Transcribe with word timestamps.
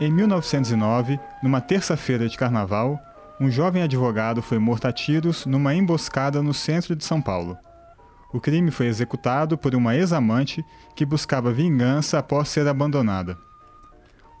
Em 0.00 0.10
1909, 0.10 1.20
numa 1.40 1.60
terça-feira 1.60 2.28
de 2.28 2.36
carnaval, 2.36 3.00
um 3.40 3.48
jovem 3.48 3.82
advogado 3.82 4.42
foi 4.42 4.58
morto 4.58 4.86
a 4.86 4.92
tiros 4.92 5.46
numa 5.46 5.72
emboscada 5.72 6.42
no 6.42 6.52
centro 6.52 6.96
de 6.96 7.04
São 7.04 7.22
Paulo. 7.22 7.56
O 8.32 8.40
crime 8.40 8.72
foi 8.72 8.86
executado 8.86 9.56
por 9.56 9.72
uma 9.72 9.94
ex-amante 9.94 10.64
que 10.96 11.06
buscava 11.06 11.52
vingança 11.52 12.18
após 12.18 12.48
ser 12.48 12.66
abandonada. 12.66 13.38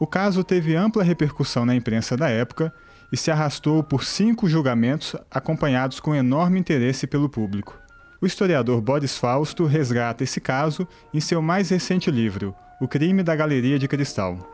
O 0.00 0.08
caso 0.08 0.42
teve 0.42 0.74
ampla 0.74 1.04
repercussão 1.04 1.64
na 1.64 1.76
imprensa 1.76 2.16
da 2.16 2.28
época 2.28 2.74
e 3.12 3.16
se 3.16 3.30
arrastou 3.30 3.80
por 3.84 4.02
cinco 4.02 4.48
julgamentos 4.48 5.14
acompanhados 5.30 6.00
com 6.00 6.16
enorme 6.16 6.58
interesse 6.58 7.06
pelo 7.06 7.28
público. 7.28 7.78
O 8.20 8.26
historiador 8.26 8.80
Boris 8.80 9.16
Fausto 9.16 9.66
resgata 9.66 10.24
esse 10.24 10.40
caso 10.40 10.88
em 11.12 11.20
seu 11.20 11.40
mais 11.40 11.70
recente 11.70 12.10
livro, 12.10 12.52
O 12.80 12.88
Crime 12.88 13.22
da 13.22 13.36
Galeria 13.36 13.78
de 13.78 13.86
Cristal. 13.86 14.53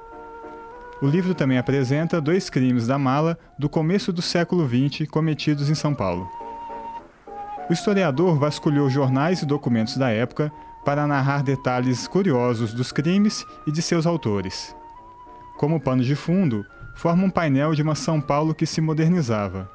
O 1.03 1.07
livro 1.07 1.35
também 1.35 1.57
apresenta 1.57 2.21
dois 2.21 2.51
crimes 2.51 2.87
da 2.87 2.99
mala 2.99 3.39
do 3.59 3.71
começo 3.71 4.13
do 4.13 4.21
século 4.21 4.69
XX 4.69 5.09
cometidos 5.09 5.71
em 5.71 5.75
São 5.75 5.95
Paulo. 5.95 6.29
O 7.71 7.73
historiador 7.73 8.39
vasculhou 8.39 8.91
jornais 8.91 9.41
e 9.41 9.47
documentos 9.47 9.97
da 9.97 10.11
época 10.11 10.53
para 10.85 11.07
narrar 11.07 11.43
detalhes 11.43 12.07
curiosos 12.07 12.75
dos 12.75 12.93
crimes 12.93 13.47
e 13.67 13.73
de 13.73 13.81
seus 13.81 14.07
autores. 14.07 14.77
Como 15.57 15.81
pano 15.81 16.03
de 16.03 16.15
fundo, 16.15 16.67
forma 16.95 17.25
um 17.25 17.31
painel 17.31 17.75
de 17.75 17.83
uma 17.83 17.95
São 17.95 18.21
Paulo 18.21 18.55
que 18.55 18.67
se 18.67 18.83
modernizava, 18.83 19.71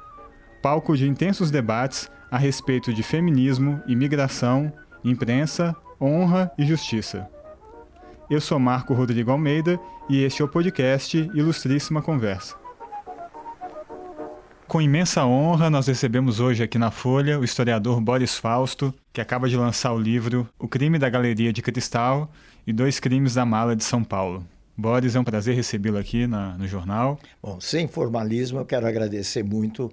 palco 0.62 0.96
de 0.96 1.08
intensos 1.08 1.50
debates 1.50 2.08
a 2.30 2.38
respeito 2.38 2.92
de 2.92 3.02
feminismo, 3.02 3.82
imigração, 3.86 4.72
imprensa, 5.02 5.74
honra 6.00 6.52
e 6.56 6.64
justiça. 6.64 7.28
Eu 8.28 8.40
sou 8.40 8.58
Marco 8.58 8.92
Rodrigo 8.92 9.30
Almeida 9.30 9.78
e 10.08 10.24
este 10.24 10.42
é 10.42 10.44
o 10.44 10.48
podcast 10.48 11.16
Ilustríssima 11.32 12.02
Conversa. 12.02 12.56
Com 14.66 14.82
imensa 14.82 15.24
honra, 15.24 15.70
nós 15.70 15.86
recebemos 15.86 16.40
hoje 16.40 16.60
aqui 16.60 16.76
na 16.76 16.90
Folha 16.90 17.38
o 17.38 17.44
historiador 17.44 18.00
Boris 18.00 18.36
Fausto, 18.36 18.92
que 19.12 19.20
acaba 19.20 19.48
de 19.48 19.56
lançar 19.56 19.92
o 19.92 19.98
livro 19.98 20.48
O 20.58 20.66
Crime 20.66 20.98
da 20.98 21.08
Galeria 21.08 21.52
de 21.52 21.62
Cristal 21.62 22.28
e 22.66 22.72
Dois 22.72 22.98
Crimes 22.98 23.34
da 23.34 23.46
Mala 23.46 23.76
de 23.76 23.84
São 23.84 24.02
Paulo. 24.02 24.44
Boris, 24.76 25.14
é 25.14 25.20
um 25.20 25.24
prazer 25.24 25.54
recebê-lo 25.54 25.96
aqui 25.96 26.26
na, 26.26 26.58
no 26.58 26.66
jornal. 26.66 27.20
Bom, 27.40 27.60
sem 27.60 27.86
formalismo, 27.86 28.58
eu 28.58 28.66
quero 28.66 28.88
agradecer 28.88 29.44
muito 29.44 29.88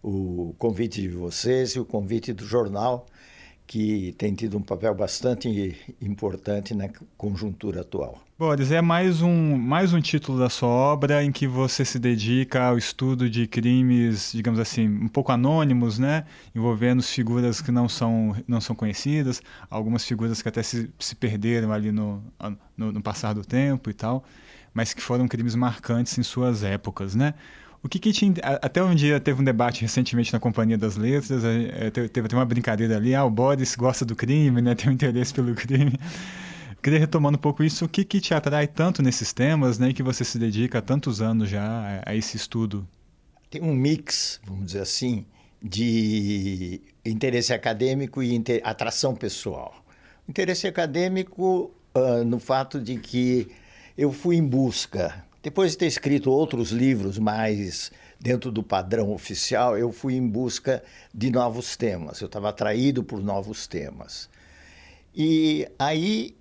o 0.00 0.54
convite 0.56 1.02
de 1.02 1.08
vocês 1.08 1.70
e 1.70 1.80
o 1.80 1.84
convite 1.84 2.32
do 2.32 2.46
jornal 2.46 3.06
que 3.66 4.14
tem 4.16 4.34
tido 4.34 4.56
um 4.56 4.62
papel 4.62 4.94
bastante 4.94 5.76
importante 6.00 6.74
na 6.74 6.88
conjuntura 7.16 7.80
atual. 7.80 8.22
Boris, 8.38 8.70
é 8.70 8.82
mais 8.82 9.22
um, 9.22 9.56
mais 9.56 9.94
um 9.94 10.00
título 10.00 10.38
da 10.38 10.50
sua 10.50 10.68
obra 10.68 11.24
em 11.24 11.32
que 11.32 11.46
você 11.46 11.86
se 11.86 11.98
dedica 11.98 12.64
ao 12.64 12.76
estudo 12.76 13.30
de 13.30 13.46
crimes, 13.46 14.30
digamos 14.32 14.60
assim, 14.60 14.86
um 14.86 15.08
pouco 15.08 15.32
anônimos, 15.32 15.98
né? 15.98 16.26
envolvendo 16.54 17.02
figuras 17.02 17.62
que 17.62 17.72
não 17.72 17.88
são, 17.88 18.36
não 18.46 18.60
são 18.60 18.76
conhecidas, 18.76 19.40
algumas 19.70 20.04
figuras 20.04 20.42
que 20.42 20.48
até 20.48 20.62
se, 20.62 20.90
se 20.98 21.16
perderam 21.16 21.72
ali 21.72 21.90
no, 21.90 22.22
no, 22.76 22.92
no 22.92 23.02
passar 23.02 23.32
do 23.32 23.42
tempo 23.42 23.88
e 23.88 23.94
tal, 23.94 24.22
mas 24.72 24.92
que 24.92 25.00
foram 25.00 25.26
crimes 25.26 25.54
marcantes 25.54 26.16
em 26.18 26.22
suas 26.22 26.62
épocas. 26.62 27.14
Né? 27.14 27.32
O 27.86 27.88
que, 27.88 28.00
que 28.00 28.12
tinha. 28.12 28.34
Até 28.42 28.82
um 28.82 28.96
dia 28.96 29.20
teve 29.20 29.40
um 29.40 29.44
debate 29.44 29.82
recentemente 29.82 30.32
na 30.32 30.40
Companhia 30.40 30.76
das 30.76 30.96
Letras, 30.96 31.44
é, 31.44 31.88
teve, 31.88 32.08
teve 32.08 32.34
uma 32.34 32.44
brincadeira 32.44 32.96
ali, 32.96 33.14
ah, 33.14 33.24
o 33.24 33.30
Boris 33.30 33.76
gosta 33.76 34.04
do 34.04 34.16
crime, 34.16 34.60
né? 34.60 34.74
Tem 34.74 34.90
um 34.90 34.92
interesse 34.92 35.32
pelo 35.32 35.54
crime. 35.54 35.92
Queria 36.82 36.98
retomando 36.98 37.38
um 37.38 37.40
pouco 37.40 37.62
isso, 37.62 37.84
o 37.84 37.88
que, 37.88 38.04
que 38.04 38.20
te 38.20 38.34
atrai 38.34 38.66
tanto 38.66 39.02
nesses 39.02 39.32
temas, 39.32 39.78
né? 39.78 39.90
E 39.90 39.94
que 39.94 40.02
você 40.02 40.24
se 40.24 40.36
dedica 40.36 40.80
há 40.80 40.82
tantos 40.82 41.22
anos 41.22 41.48
já 41.48 41.62
a, 41.64 42.10
a 42.10 42.16
esse 42.16 42.36
estudo? 42.36 42.84
Tem 43.48 43.62
um 43.62 43.72
mix, 43.72 44.40
vamos 44.44 44.66
dizer 44.66 44.80
assim, 44.80 45.24
de 45.62 46.80
interesse 47.04 47.52
acadêmico 47.52 48.20
e 48.20 48.34
inter... 48.34 48.60
atração 48.64 49.14
pessoal. 49.14 49.72
Interesse 50.28 50.66
acadêmico 50.66 51.70
uh, 51.94 52.24
no 52.24 52.40
fato 52.40 52.80
de 52.80 52.96
que 52.96 53.46
eu 53.96 54.10
fui 54.10 54.34
em 54.34 54.44
busca 54.44 55.24
depois 55.42 55.72
de 55.72 55.78
ter 55.78 55.86
escrito 55.86 56.30
outros 56.30 56.70
livros 56.70 57.18
mais 57.18 57.90
dentro 58.18 58.50
do 58.50 58.62
padrão 58.62 59.12
oficial, 59.12 59.76
eu 59.76 59.92
fui 59.92 60.14
em 60.14 60.26
busca 60.26 60.82
de 61.14 61.30
novos 61.30 61.76
temas. 61.76 62.20
Eu 62.20 62.26
estava 62.26 62.48
atraído 62.48 63.04
por 63.04 63.22
novos 63.22 63.66
temas. 63.66 64.28
E 65.14 65.68
aí, 65.78 66.36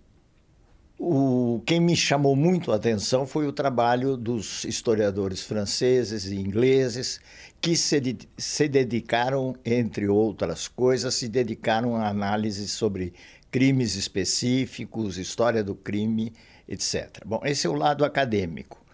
o, 0.98 1.62
quem 1.66 1.80
me 1.80 1.96
chamou 1.96 2.36
muito 2.36 2.72
a 2.72 2.76
atenção 2.76 3.28
foi 3.28 3.48
o 3.48 3.54
trabalho 3.54 4.16
dos 4.16 4.64
historiadores 4.64 5.42
franceses 5.42 6.26
e 6.26 6.36
ingleses 6.36 7.20
que 7.62 7.76
se, 7.76 8.18
se 8.38 8.68
dedicaram, 8.68 9.56
entre 9.66 10.08
outras 10.08 10.68
coisas, 10.68 11.16
se 11.16 11.28
dedicaram 11.28 11.96
a 11.96 12.08
análise 12.08 12.68
sobre 12.68 13.14
crimes 13.52 13.96
específicos, 13.96 15.18
história 15.18 15.64
do 15.64 15.76
crime, 15.76 16.34
etc. 16.68 17.24
Bom, 17.26 17.42
esse 17.44 17.68
é 17.68 17.70
o 17.70 17.74
lado 17.74 18.04
acadêmico. 18.04 18.85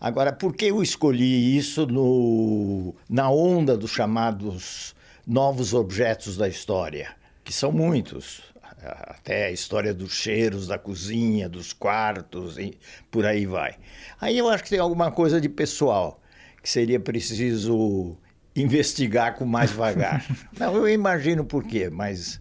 Agora, 0.00 0.32
por 0.32 0.54
que 0.54 0.66
eu 0.66 0.80
escolhi 0.80 1.56
isso 1.56 1.86
no, 1.86 2.94
na 3.08 3.28
onda 3.30 3.76
dos 3.76 3.90
chamados 3.90 4.94
novos 5.26 5.74
objetos 5.74 6.36
da 6.36 6.48
história? 6.48 7.16
Que 7.42 7.52
são 7.52 7.72
muitos. 7.72 8.42
Até 8.80 9.46
a 9.46 9.50
história 9.50 9.92
dos 9.92 10.12
cheiros 10.12 10.68
da 10.68 10.78
cozinha, 10.78 11.48
dos 11.48 11.72
quartos, 11.72 12.58
e 12.58 12.78
por 13.10 13.26
aí 13.26 13.44
vai. 13.44 13.74
Aí 14.20 14.38
eu 14.38 14.48
acho 14.48 14.62
que 14.62 14.70
tem 14.70 14.78
alguma 14.78 15.10
coisa 15.10 15.40
de 15.40 15.48
pessoal 15.48 16.20
que 16.62 16.70
seria 16.70 17.00
preciso 17.00 18.16
investigar 18.54 19.34
com 19.34 19.44
mais 19.44 19.72
vagar. 19.72 20.24
Não, 20.56 20.76
eu 20.76 20.88
imagino 20.88 21.44
por 21.44 21.64
quê, 21.64 21.90
mas 21.90 22.38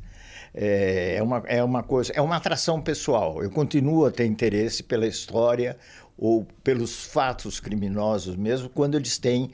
é, 0.53 1.16
é 1.18 1.24
uma, 1.24 1.44
é 1.47 1.63
uma 1.63 1.81
coisa, 1.81 2.12
é 2.13 2.22
uma 2.22 2.35
atração 2.35 2.81
pessoal. 2.81 3.41
Eu 3.41 3.50
continuo 3.50 4.06
a 4.06 4.12
ter 4.12 4.25
interesse 4.25 4.84
pela 4.84 5.07
história 5.07 5.75
ou 6.18 6.46
pelos 6.64 7.06
fatos 7.06 7.60
criminosos 7.60 8.36
mesmo, 8.36 8.70
quando 8.70 8.96
eles 8.96 9.18
têm 9.18 9.52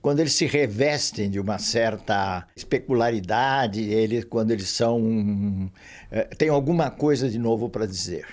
quando 0.00 0.20
eles 0.20 0.34
se 0.34 0.46
revestem 0.46 1.28
de 1.28 1.40
uma 1.40 1.58
certa 1.58 2.46
especularidade, 2.54 3.82
eles, 3.82 4.24
quando 4.24 4.52
eles 4.52 4.68
são 4.68 5.68
é, 6.12 6.22
têm 6.22 6.48
alguma 6.48 6.92
coisa 6.92 7.28
de 7.28 7.40
novo 7.40 7.68
para 7.68 7.86
dizer. 7.86 8.24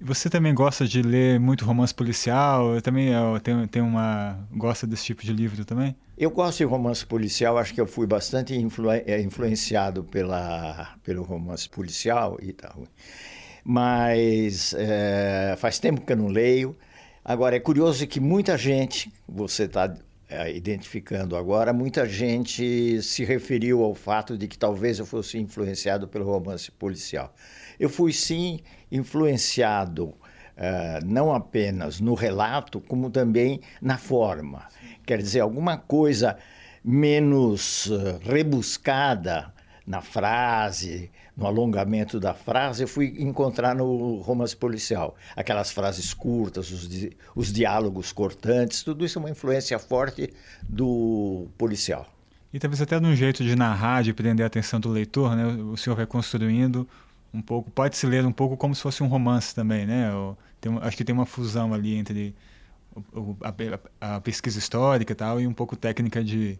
Você 0.00 0.28
também 0.28 0.52
gosta 0.52 0.88
de 0.88 1.02
ler 1.02 1.38
muito 1.38 1.64
romance 1.64 1.94
policial? 1.94 2.74
Eu 2.74 2.82
também 2.82 3.10
eu 3.10 3.38
tenho, 3.38 3.68
tenho 3.68 3.86
uma 3.86 4.36
gosta 4.50 4.88
desse 4.88 5.04
tipo 5.04 5.22
de 5.22 5.32
livro 5.32 5.64
também? 5.64 5.94
Eu 6.18 6.32
gosto 6.32 6.58
de 6.58 6.64
romance 6.64 7.06
policial. 7.06 7.58
Acho 7.58 7.72
que 7.72 7.80
eu 7.80 7.86
fui 7.86 8.08
bastante 8.08 8.54
influ, 8.56 8.90
é, 8.90 9.20
influenciado 9.20 10.02
pela 10.02 10.96
pelo 11.04 11.22
romance 11.22 11.68
policial 11.68 12.38
e 12.42 12.52
tal 12.52 12.82
mas 13.64 14.74
é, 14.76 15.54
faz 15.58 15.78
tempo 15.78 16.02
que 16.02 16.12
eu 16.12 16.16
não 16.16 16.28
leio. 16.28 16.76
Agora, 17.24 17.56
é 17.56 17.60
curioso 17.60 18.06
que 18.06 18.20
muita 18.20 18.58
gente, 18.58 19.10
você 19.26 19.64
está 19.64 19.94
é, 20.28 20.54
identificando 20.54 21.36
agora, 21.36 21.72
muita 21.72 22.06
gente 22.06 23.02
se 23.02 23.24
referiu 23.24 23.82
ao 23.82 23.94
fato 23.94 24.36
de 24.36 24.46
que 24.46 24.58
talvez 24.58 24.98
eu 24.98 25.06
fosse 25.06 25.38
influenciado 25.38 26.06
pelo 26.06 26.26
romance 26.26 26.70
policial. 26.70 27.34
Eu 27.80 27.88
fui 27.88 28.12
sim 28.12 28.60
influenciado 28.92 30.14
Uh, 30.56 31.04
não 31.04 31.34
apenas 31.34 31.98
no 31.98 32.14
relato, 32.14 32.80
como 32.80 33.10
também 33.10 33.60
na 33.82 33.98
forma. 33.98 34.68
Quer 35.04 35.18
dizer, 35.18 35.40
alguma 35.40 35.76
coisa 35.76 36.36
menos 36.84 37.86
uh, 37.86 38.20
rebuscada 38.22 39.52
na 39.86 40.00
frase, 40.00 41.10
no 41.36 41.46
alongamento 41.46 42.18
da 42.18 42.32
frase, 42.32 42.82
eu 42.84 42.88
fui 42.88 43.14
encontrar 43.18 43.74
no 43.74 44.18
romance 44.20 44.56
policial. 44.56 45.14
Aquelas 45.36 45.70
frases 45.70 46.14
curtas, 46.14 46.70
os, 46.70 46.88
di 46.88 47.16
os 47.34 47.52
diálogos 47.52 48.12
cortantes, 48.12 48.82
tudo 48.82 49.04
isso 49.04 49.18
é 49.18 49.20
uma 49.20 49.30
influência 49.30 49.78
forte 49.78 50.32
do 50.62 51.46
policial. 51.58 52.06
E 52.52 52.58
talvez 52.58 52.80
até 52.80 52.98
num 53.00 53.14
jeito 53.14 53.42
de 53.42 53.56
narrar, 53.56 54.02
de 54.02 54.14
prender 54.14 54.44
a 54.44 54.46
atenção 54.46 54.78
do 54.78 54.88
leitor, 54.88 55.34
né? 55.34 55.46
O 55.46 55.76
senhor 55.76 55.96
vai 55.96 56.06
construindo 56.06 56.88
um 57.32 57.42
pouco, 57.42 57.70
pode 57.70 57.96
se 57.96 58.06
ler 58.06 58.24
um 58.24 58.32
pouco 58.32 58.56
como 58.56 58.74
se 58.74 58.80
fosse 58.80 59.02
um 59.02 59.08
romance 59.08 59.54
também, 59.54 59.84
né? 59.84 60.10
Tem, 60.60 60.78
acho 60.80 60.96
que 60.96 61.04
tem 61.04 61.12
uma 61.12 61.26
fusão 61.26 61.74
ali 61.74 61.96
entre 61.96 62.34
o, 63.12 63.36
a, 63.42 64.16
a, 64.16 64.20
pesquisa 64.20 64.58
histórica 64.58 65.12
e 65.12 65.16
tal 65.16 65.40
e 65.40 65.46
um 65.46 65.52
pouco 65.52 65.74
técnica 65.74 66.22
de, 66.22 66.56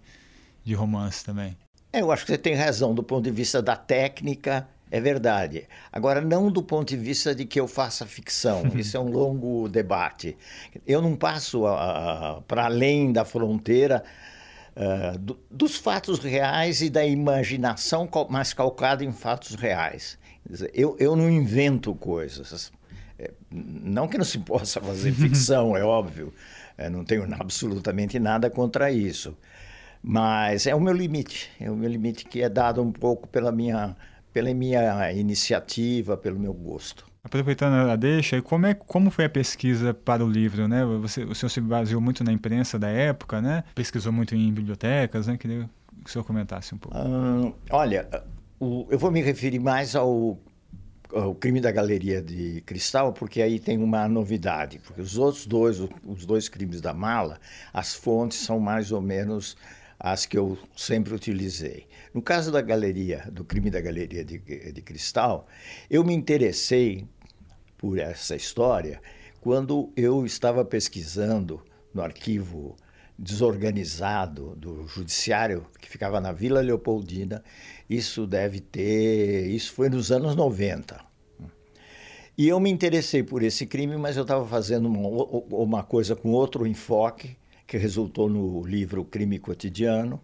de 0.64 0.74
romance 0.74 1.24
também. 1.24 1.56
É, 1.94 2.00
eu 2.00 2.10
acho 2.10 2.24
que 2.24 2.32
você 2.32 2.38
tem 2.38 2.54
razão 2.54 2.92
do 2.92 3.04
ponto 3.04 3.22
de 3.22 3.30
vista 3.30 3.62
da 3.62 3.76
técnica, 3.76 4.66
é 4.90 5.00
verdade. 5.00 5.68
Agora, 5.92 6.20
não 6.20 6.50
do 6.50 6.60
ponto 6.60 6.88
de 6.88 6.96
vista 6.96 7.32
de 7.32 7.44
que 7.44 7.60
eu 7.60 7.68
faça 7.68 8.04
ficção. 8.04 8.64
Isso 8.74 8.96
é 8.96 9.00
um 9.00 9.08
longo 9.08 9.68
debate. 9.68 10.36
Eu 10.84 11.00
não 11.00 11.14
passo 11.14 11.62
para 12.48 12.64
além 12.64 13.12
da 13.12 13.24
fronteira 13.24 14.02
uh, 14.74 15.16
do, 15.20 15.38
dos 15.48 15.76
fatos 15.76 16.18
reais 16.18 16.82
e 16.82 16.90
da 16.90 17.06
imaginação 17.06 18.10
mais 18.28 18.52
calcada 18.52 19.04
em 19.04 19.12
fatos 19.12 19.54
reais. 19.54 20.18
Eu, 20.72 20.96
eu 20.98 21.14
não 21.14 21.30
invento 21.30 21.94
coisas. 21.94 22.72
É, 23.16 23.30
não 23.52 24.08
que 24.08 24.18
não 24.18 24.24
se 24.24 24.38
possa 24.40 24.80
fazer 24.80 25.12
ficção, 25.14 25.76
é 25.76 25.84
óbvio, 25.84 26.34
é, 26.76 26.90
não 26.90 27.04
tenho 27.04 27.24
absolutamente 27.38 28.18
nada 28.18 28.50
contra 28.50 28.90
isso. 28.90 29.36
Mas 30.06 30.66
é 30.66 30.74
o 30.74 30.80
meu 30.80 30.92
limite, 30.92 31.50
é 31.58 31.70
o 31.70 31.74
meu 31.74 31.88
limite 31.88 32.26
que 32.26 32.42
é 32.42 32.48
dado 32.50 32.82
um 32.82 32.92
pouco 32.92 33.26
pela 33.26 33.50
minha, 33.50 33.96
pela 34.34 34.52
minha 34.52 35.10
iniciativa, 35.12 36.14
pelo 36.14 36.38
meu 36.38 36.52
gosto. 36.52 37.06
Aproveitando 37.24 37.90
a 37.90 37.96
deixa, 37.96 38.42
como, 38.42 38.66
é, 38.66 38.74
como 38.74 39.10
foi 39.10 39.24
a 39.24 39.30
pesquisa 39.30 39.94
para 39.94 40.22
o 40.22 40.28
livro? 40.28 40.68
Né? 40.68 40.84
Você, 41.00 41.24
o 41.24 41.34
senhor 41.34 41.48
se 41.48 41.58
baseou 41.58 42.02
muito 42.02 42.22
na 42.22 42.30
imprensa 42.30 42.78
da 42.78 42.90
época, 42.90 43.40
né? 43.40 43.64
pesquisou 43.74 44.12
muito 44.12 44.34
em 44.34 44.52
bibliotecas, 44.52 45.26
né? 45.26 45.38
queria 45.38 45.70
que 46.04 46.10
o 46.10 46.12
senhor 46.12 46.24
comentasse 46.24 46.74
um 46.74 46.78
pouco. 46.78 46.98
olha, 47.70 48.06
o, 48.60 48.86
eu 48.90 48.98
vou 48.98 49.10
me 49.10 49.22
referir 49.22 49.58
mais 49.58 49.96
ao, 49.96 50.38
ao, 51.14 51.34
crime 51.34 51.62
da 51.62 51.72
Galeria 51.72 52.20
de 52.20 52.62
Cristal, 52.66 53.14
porque 53.14 53.40
aí 53.40 53.58
tem 53.58 53.78
uma 53.78 54.06
novidade, 54.06 54.78
porque 54.80 55.00
os 55.00 55.16
outros 55.16 55.46
dois, 55.46 55.80
os 56.04 56.26
dois 56.26 56.46
crimes 56.46 56.82
da 56.82 56.92
mala, 56.92 57.40
as 57.72 57.94
fontes 57.94 58.36
são 58.36 58.60
mais 58.60 58.92
ou 58.92 59.00
menos 59.00 59.56
as 60.04 60.26
que 60.26 60.36
eu 60.36 60.58
sempre 60.76 61.14
utilizei. 61.14 61.86
No 62.12 62.20
caso 62.20 62.52
da 62.52 62.60
galeria, 62.60 63.26
do 63.32 63.42
crime 63.42 63.70
da 63.70 63.80
Galeria 63.80 64.22
de, 64.22 64.36
de 64.38 64.82
Cristal, 64.82 65.46
eu 65.88 66.04
me 66.04 66.12
interessei 66.12 67.08
por 67.78 67.98
essa 67.98 68.36
história 68.36 69.00
quando 69.40 69.90
eu 69.96 70.26
estava 70.26 70.62
pesquisando 70.62 71.62
no 71.94 72.02
arquivo 72.02 72.76
desorganizado 73.18 74.54
do 74.56 74.86
judiciário 74.86 75.66
que 75.80 75.88
ficava 75.88 76.20
na 76.20 76.32
Vila 76.32 76.60
Leopoldina. 76.60 77.42
Isso 77.88 78.26
deve 78.26 78.60
ter, 78.60 79.46
isso 79.46 79.72
foi 79.72 79.88
nos 79.88 80.12
anos 80.12 80.36
90. 80.36 81.02
E 82.36 82.46
eu 82.46 82.60
me 82.60 82.68
interessei 82.68 83.22
por 83.22 83.42
esse 83.42 83.64
crime, 83.64 83.96
mas 83.96 84.18
eu 84.18 84.22
estava 84.22 84.46
fazendo 84.46 84.86
uma, 84.86 85.08
uma, 85.56 85.82
coisa 85.82 86.14
com 86.14 86.32
outro 86.32 86.66
enfoque, 86.66 87.38
que 87.66 87.76
resultou 87.76 88.28
no 88.28 88.64
livro 88.64 89.04
Crime 89.04 89.38
Cotidiano. 89.38 90.20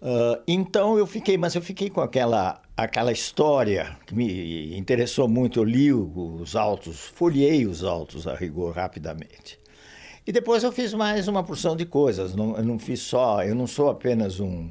Uh, 0.00 0.42
então 0.48 0.96
eu 0.96 1.06
fiquei, 1.06 1.36
mas 1.36 1.54
eu 1.54 1.60
fiquei 1.60 1.90
com 1.90 2.00
aquela 2.00 2.62
aquela 2.82 3.12
história 3.12 3.96
que 4.06 4.14
me 4.14 4.76
interessou 4.76 5.28
muito. 5.28 5.60
Eu 5.60 5.64
li 5.64 5.92
os 5.92 6.56
autos, 6.56 7.00
folhei 7.00 7.66
os 7.66 7.84
autos 7.84 8.26
a 8.26 8.34
rigor 8.34 8.74
rapidamente. 8.74 9.58
E 10.26 10.32
depois 10.32 10.62
eu 10.62 10.72
fiz 10.72 10.94
mais 10.94 11.28
uma 11.28 11.42
porção 11.42 11.76
de 11.76 11.84
coisas. 11.84 12.34
Não, 12.34 12.56
eu 12.56 12.64
não 12.64 12.78
fiz 12.78 13.00
só, 13.00 13.42
eu 13.42 13.54
não 13.54 13.66
sou 13.66 13.88
apenas 13.90 14.40
um, 14.40 14.70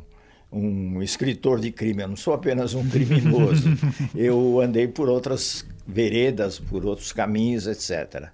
um 0.52 1.02
escritor 1.02 1.60
de 1.60 1.72
crime, 1.72 2.04
eu 2.04 2.08
não 2.08 2.16
sou 2.16 2.34
apenas 2.34 2.74
um 2.74 2.88
criminoso. 2.88 3.68
eu 4.16 4.60
andei 4.62 4.88
por 4.88 5.10
outras 5.10 5.66
veredas, 5.86 6.60
por 6.60 6.86
outros 6.86 7.12
caminhos, 7.12 7.68
etc. 7.68 8.30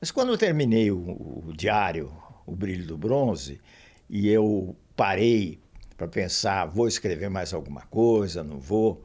Mas 0.00 0.10
quando 0.10 0.32
eu 0.32 0.38
terminei 0.38 0.90
o, 0.90 0.98
o 1.46 1.52
diário, 1.54 2.12
O 2.46 2.54
Brilho 2.54 2.86
do 2.86 2.96
Bronze, 2.96 3.60
e 4.08 4.28
eu 4.28 4.74
parei 4.96 5.58
para 5.96 6.08
pensar, 6.08 6.66
vou 6.66 6.86
escrever 6.86 7.28
mais 7.28 7.52
alguma 7.52 7.82
coisa, 7.82 8.42
não 8.42 8.58
vou. 8.58 9.02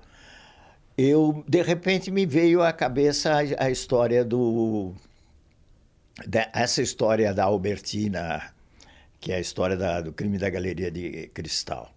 Eu, 0.97 1.43
de 1.47 1.61
repente, 1.61 2.11
me 2.11 2.25
veio 2.25 2.61
à 2.61 2.71
cabeça 2.71 3.33
a, 3.33 3.65
a 3.65 3.71
história 3.71 4.23
do. 4.23 4.93
Essa 6.53 6.81
história 6.81 7.33
da 7.33 7.45
Albertina, 7.45 8.53
que 9.19 9.31
é 9.31 9.37
a 9.37 9.39
história 9.39 9.75
da, 9.75 10.01
do 10.01 10.13
crime 10.13 10.37
da 10.37 10.49
Galeria 10.49 10.91
de 10.91 11.27
Cristal. 11.33 11.92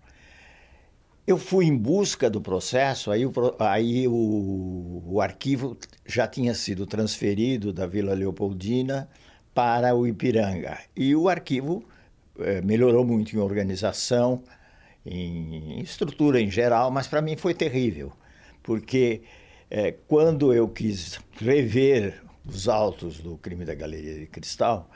Eu 1.26 1.36
fui 1.38 1.64
em 1.66 1.76
busca 1.76 2.30
do 2.30 2.40
processo, 2.40 3.10
aí, 3.10 3.26
o, 3.26 3.32
aí 3.58 4.06
o, 4.06 5.02
o 5.04 5.20
arquivo 5.20 5.76
já 6.06 6.28
tinha 6.28 6.54
sido 6.54 6.86
transferido 6.86 7.72
da 7.72 7.84
Vila 7.84 8.14
Leopoldina 8.14 9.08
para 9.52 9.92
o 9.94 10.06
Ipiranga. 10.06 10.78
E 10.94 11.16
o 11.16 11.28
arquivo 11.28 11.82
eh, 12.38 12.60
melhorou 12.60 13.04
muito 13.04 13.34
em 13.34 13.40
organização, 13.40 14.40
em 15.04 15.80
estrutura 15.80 16.40
em 16.40 16.50
geral, 16.50 16.92
mas 16.92 17.08
para 17.08 17.20
mim 17.20 17.36
foi 17.36 17.54
terrível, 17.54 18.12
porque 18.62 19.22
é, 19.70 19.92
quando 20.06 20.52
eu 20.52 20.68
quis 20.68 21.18
rever 21.40 22.22
os 22.44 22.68
autos 22.68 23.18
do 23.18 23.36
crime 23.38 23.64
da 23.64 23.74
Galeria 23.74 24.14
de 24.20 24.26
Cristal, 24.26 24.88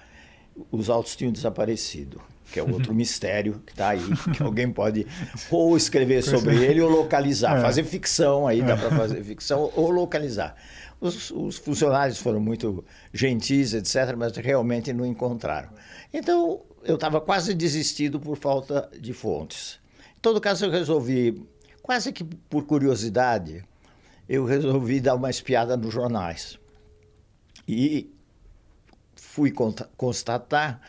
os 0.71 0.91
autos 0.91 1.17
tinham 1.17 1.33
desaparecido, 1.33 2.21
que 2.51 2.59
é 2.59 2.63
outro 2.63 2.93
mistério 2.95 3.63
que 3.67 3.73
está 3.73 3.91
aí, 3.91 4.05
que 4.35 4.43
alguém 4.43 4.71
pode 4.71 5.07
ou 5.51 5.77
escrever 5.77 6.23
sobre 6.23 6.57
ele 6.57 6.81
ou 6.81 6.91
localizar, 6.91 7.57
é. 7.59 7.61
fazer 7.61 7.85
ficção 7.85 8.47
aí, 8.47 8.63
dá 8.63 8.77
para 8.77 8.95
é. 8.95 8.99
fazer 8.99 9.23
ficção 9.23 9.71
ou 9.75 9.91
localizar. 9.91 10.57
Os, 11.01 11.31
os, 11.31 11.57
funcionários 11.57 12.19
foram 12.19 12.41
muito 12.41 12.85
gentis, 13.13 13.73
etc., 13.73 14.15
mas 14.17 14.37
realmente 14.37 14.93
não 14.93 15.07
encontraram. 15.07 15.71
Então, 16.13 16.61
eu 16.85 16.97
estava 16.97 17.23
quase 17.23 17.55
desistido 17.55 18.21
por 18.21 18.37
falta 18.37 18.91
de 19.01 19.15
fontes. 19.15 19.81
Em 20.19 20.21
todo 20.21 20.41
caso, 20.41 20.67
eu 20.67 20.71
resolvi, 20.71 21.43
quase 21.81 22.13
que 22.13 22.23
por 22.23 22.65
curiosidade, 22.65 23.65
eu 24.29 24.45
resolvi 24.45 25.01
dar 25.01 25.15
uma 25.15 25.31
espiada 25.31 25.75
nos 25.75 25.93
jornais. 25.93 26.59
E 27.67 28.13
fui 29.17 29.53
constatar 29.97 30.81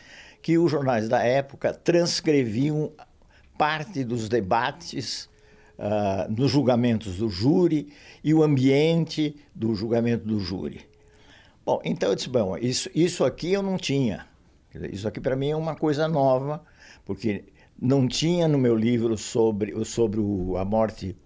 que 0.42 0.58
os 0.58 0.70
jornais 0.70 1.08
da 1.08 1.22
época 1.22 1.72
transcreviam 1.72 2.92
parte 3.56 4.02
dos 4.02 4.28
debates 4.28 5.30
uh, 5.78 6.30
nos 6.30 6.50
julgamentos 6.50 7.16
do 7.16 7.28
júri 7.28 7.92
e 8.24 8.34
o 8.34 8.42
ambiente 8.42 9.36
do 9.54 9.74
julgamento 9.74 10.26
do 10.26 10.40
júri. 10.40 10.80
Bom, 11.64 11.80
então 11.84 12.10
eu 12.10 12.16
disse, 12.16 12.28
bom, 12.28 12.56
isso, 12.56 12.90
isso 12.92 13.24
aqui 13.24 13.52
eu 13.52 13.62
não 13.62 13.76
tinha. 13.76 14.26
Isso 14.90 15.06
aqui 15.06 15.20
para 15.20 15.36
mim 15.36 15.50
é 15.50 15.56
uma 15.56 15.76
coisa 15.76 16.08
nova, 16.08 16.64
porque 17.04 17.44
não 17.80 18.08
tinha 18.08 18.48
no 18.48 18.58
meu 18.58 18.74
livro 18.74 19.16
sobre, 19.16 19.84
sobre 19.84 20.18
o, 20.18 20.56
a 20.56 20.64
morte 20.64 21.16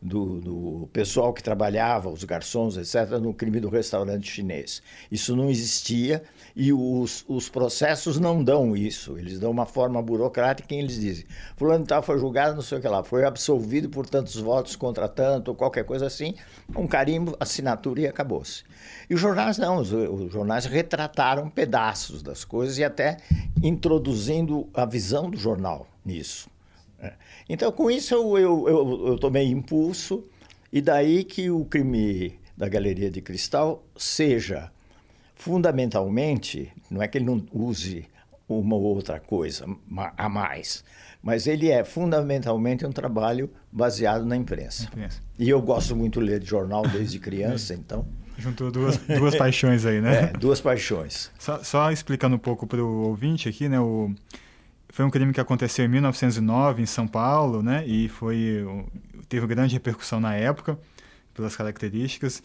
do, 0.00 0.40
do, 0.40 0.88
pessoal 0.92 1.32
que 1.32 1.42
trabalhava, 1.42 2.08
os 2.08 2.24
garçons, 2.24 2.76
etc., 2.76 3.18
no 3.18 3.34
crime 3.34 3.60
do 3.60 3.68
restaurante 3.68 4.30
chinês. 4.30 4.82
Isso 5.10 5.34
não 5.36 5.50
existia 5.50 6.22
e 6.54 6.72
os, 6.72 7.24
os 7.28 7.48
processos 7.48 8.18
não 8.18 8.42
dão 8.42 8.76
isso. 8.76 9.18
Eles 9.18 9.38
dão 9.38 9.50
uma 9.50 9.66
forma 9.66 10.00
burocrática 10.00 10.74
em 10.74 10.80
eles 10.80 11.00
dizem: 11.00 11.24
Fulano 11.56 11.84
tal 11.84 12.02
foi 12.02 12.18
julgado, 12.18 12.54
não 12.54 12.62
sei 12.62 12.78
o 12.78 12.80
que 12.80 12.88
lá, 12.88 13.02
foi 13.02 13.24
absolvido 13.24 13.88
por 13.88 14.06
tantos 14.06 14.36
votos 14.36 14.76
contra 14.76 15.08
tanto, 15.08 15.48
ou 15.48 15.54
qualquer 15.54 15.84
coisa 15.84 16.06
assim, 16.06 16.34
um 16.76 16.86
carimbo, 16.86 17.36
assinatura 17.40 18.00
e 18.00 18.06
acabou-se. 18.06 18.62
E 19.08 19.14
os 19.14 19.20
jornais 19.20 19.58
não, 19.58 19.78
os, 19.78 19.92
os 19.92 20.32
jornais 20.32 20.64
retrataram 20.64 21.50
pedaços 21.50 22.22
das 22.22 22.44
coisas 22.44 22.78
e 22.78 22.84
até 22.84 23.18
introduzindo 23.62 24.68
a 24.72 24.84
visão 24.84 25.30
do 25.30 25.36
jornal 25.36 25.86
nisso. 26.04 26.48
É. 27.00 27.12
Então, 27.48 27.70
com 27.72 27.90
isso, 27.90 28.14
eu, 28.14 28.38
eu, 28.38 28.68
eu, 28.68 29.06
eu 29.08 29.18
tomei 29.18 29.46
impulso, 29.46 30.24
e 30.72 30.80
daí 30.80 31.24
que 31.24 31.50
o 31.50 31.64
crime 31.64 32.38
da 32.56 32.68
Galeria 32.68 33.10
de 33.10 33.20
Cristal 33.20 33.84
seja 33.96 34.70
fundamentalmente, 35.34 36.72
não 36.90 37.00
é 37.00 37.06
que 37.06 37.16
ele 37.16 37.24
não 37.24 37.46
use 37.52 38.04
uma 38.48 38.74
ou 38.74 38.82
outra 38.82 39.20
coisa 39.20 39.66
a 40.16 40.28
mais, 40.28 40.84
mas 41.22 41.46
ele 41.46 41.70
é 41.70 41.84
fundamentalmente 41.84 42.84
um 42.84 42.90
trabalho 42.90 43.50
baseado 43.70 44.24
na 44.24 44.36
imprensa. 44.36 44.84
imprensa. 44.84 45.20
E 45.38 45.48
eu 45.48 45.62
gosto 45.62 45.94
muito 45.94 46.20
de 46.20 46.26
ler 46.26 46.42
jornal 46.42 46.82
desde 46.82 47.18
criança, 47.18 47.74
então. 47.74 48.06
Juntou 48.36 48.70
duas, 48.70 48.96
duas 48.96 49.36
paixões 49.36 49.84
aí, 49.84 50.00
né? 50.00 50.24
É, 50.24 50.26
duas 50.38 50.60
paixões. 50.60 51.30
Só, 51.38 51.62
só 51.62 51.90
explicando 51.90 52.36
um 52.36 52.38
pouco 52.38 52.66
para 52.66 52.82
o 52.82 53.08
ouvinte 53.08 53.48
aqui, 53.48 53.68
né? 53.68 53.80
O, 53.80 54.14
foi 54.90 55.04
um 55.04 55.10
crime 55.10 55.32
que 55.32 55.40
aconteceu 55.40 55.84
em 55.84 55.88
1909 55.88 56.82
em 56.82 56.86
São 56.86 57.06
Paulo, 57.06 57.62
né? 57.62 57.86
E 57.86 58.08
foi 58.08 58.66
teve 59.28 59.46
grande 59.46 59.74
repercussão 59.74 60.20
na 60.20 60.34
época 60.34 60.78
pelas 61.34 61.54
características. 61.54 62.42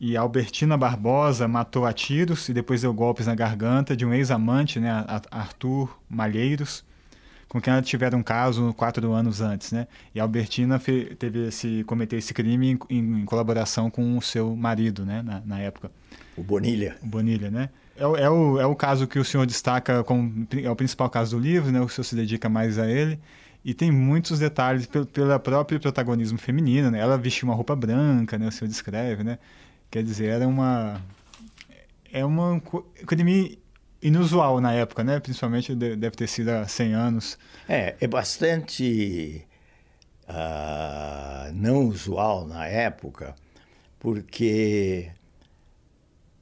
E 0.00 0.16
Albertina 0.16 0.76
Barbosa 0.76 1.46
matou 1.46 1.86
a 1.86 1.92
tiros 1.92 2.48
e 2.48 2.52
depois 2.52 2.82
deu 2.82 2.92
golpes 2.92 3.26
na 3.26 3.34
garganta 3.34 3.96
de 3.96 4.04
um 4.04 4.12
ex-amante, 4.12 4.80
né, 4.80 5.04
Arthur 5.30 5.98
Malheiros, 6.08 6.84
com 7.48 7.60
quem 7.60 7.72
ela 7.72 7.80
tiveram 7.80 8.18
um 8.18 8.22
caso 8.22 8.74
quatro 8.74 9.12
anos 9.12 9.40
antes, 9.40 9.70
né? 9.70 9.86
E 10.12 10.18
Albertina 10.18 10.80
teve 11.18 11.46
esse 11.46 11.84
cometeu 11.84 12.18
esse 12.18 12.34
crime 12.34 12.72
em, 12.72 12.78
em, 12.90 13.20
em, 13.20 13.24
colaboração 13.24 13.88
com 13.88 14.18
o 14.18 14.22
seu 14.22 14.56
marido, 14.56 15.06
né, 15.06 15.22
na, 15.22 15.40
na 15.40 15.60
época. 15.60 15.90
O 16.36 16.42
Bonilha. 16.42 16.96
O 17.00 17.06
Bonilha, 17.06 17.50
né? 17.50 17.70
É, 17.96 18.02
é, 18.02 18.30
o, 18.30 18.60
é 18.60 18.66
o 18.66 18.74
caso 18.74 19.06
que 19.06 19.18
o 19.18 19.24
senhor 19.24 19.46
destaca 19.46 20.02
como 20.04 20.46
é 20.62 20.70
o 20.70 20.76
principal 20.76 21.08
caso 21.08 21.36
do 21.36 21.42
livro, 21.42 21.70
né? 21.70 21.80
O 21.80 21.88
senhor 21.88 22.04
se 22.04 22.14
dedica 22.14 22.48
mais 22.48 22.78
a 22.78 22.88
ele. 22.90 23.18
E 23.64 23.72
tem 23.72 23.90
muitos 23.90 24.38
detalhes 24.38 24.86
pelo, 24.86 25.06
pelo 25.06 25.38
próprio 25.40 25.80
protagonismo 25.80 26.38
feminino, 26.38 26.90
né? 26.90 26.98
Ela 26.98 27.16
vestiu 27.16 27.48
uma 27.48 27.54
roupa 27.54 27.74
branca, 27.74 28.38
né? 28.38 28.48
O 28.48 28.52
senhor 28.52 28.68
descreve, 28.68 29.24
né? 29.24 29.38
Quer 29.90 30.02
dizer, 30.02 30.26
era 30.26 30.46
uma... 30.46 31.00
É 32.12 32.24
uma 32.24 32.60
crime 33.06 33.58
inusual 34.02 34.60
na 34.60 34.72
época, 34.72 35.02
né? 35.02 35.18
Principalmente 35.18 35.74
deve 35.74 36.10
ter 36.10 36.28
sido 36.28 36.50
há 36.50 36.68
100 36.68 36.94
anos. 36.94 37.38
É, 37.68 37.96
é 38.00 38.06
bastante 38.06 39.44
uh, 40.28 41.52
não 41.54 41.86
usual 41.86 42.46
na 42.46 42.66
época, 42.66 43.34
porque 43.98 45.10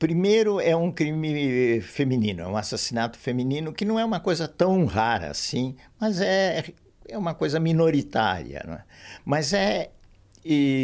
primeiro, 0.02 0.60
é 0.60 0.74
um 0.74 0.90
crime 0.90 1.80
feminino, 1.80 2.42
é 2.42 2.46
um 2.48 2.56
assassinato 2.56 3.16
feminino 3.16 3.72
que 3.72 3.84
não 3.84 4.00
é 4.00 4.04
uma 4.04 4.18
coisa 4.18 4.48
tão 4.48 4.84
rara 4.84 5.30
assim, 5.30 5.76
mas 5.96 6.20
é, 6.20 6.64
é 7.08 7.16
uma 7.16 7.34
coisa 7.34 7.60
minoritária. 7.60 8.64
Né? 8.66 8.82
Mas 9.24 9.52
é 9.52 9.90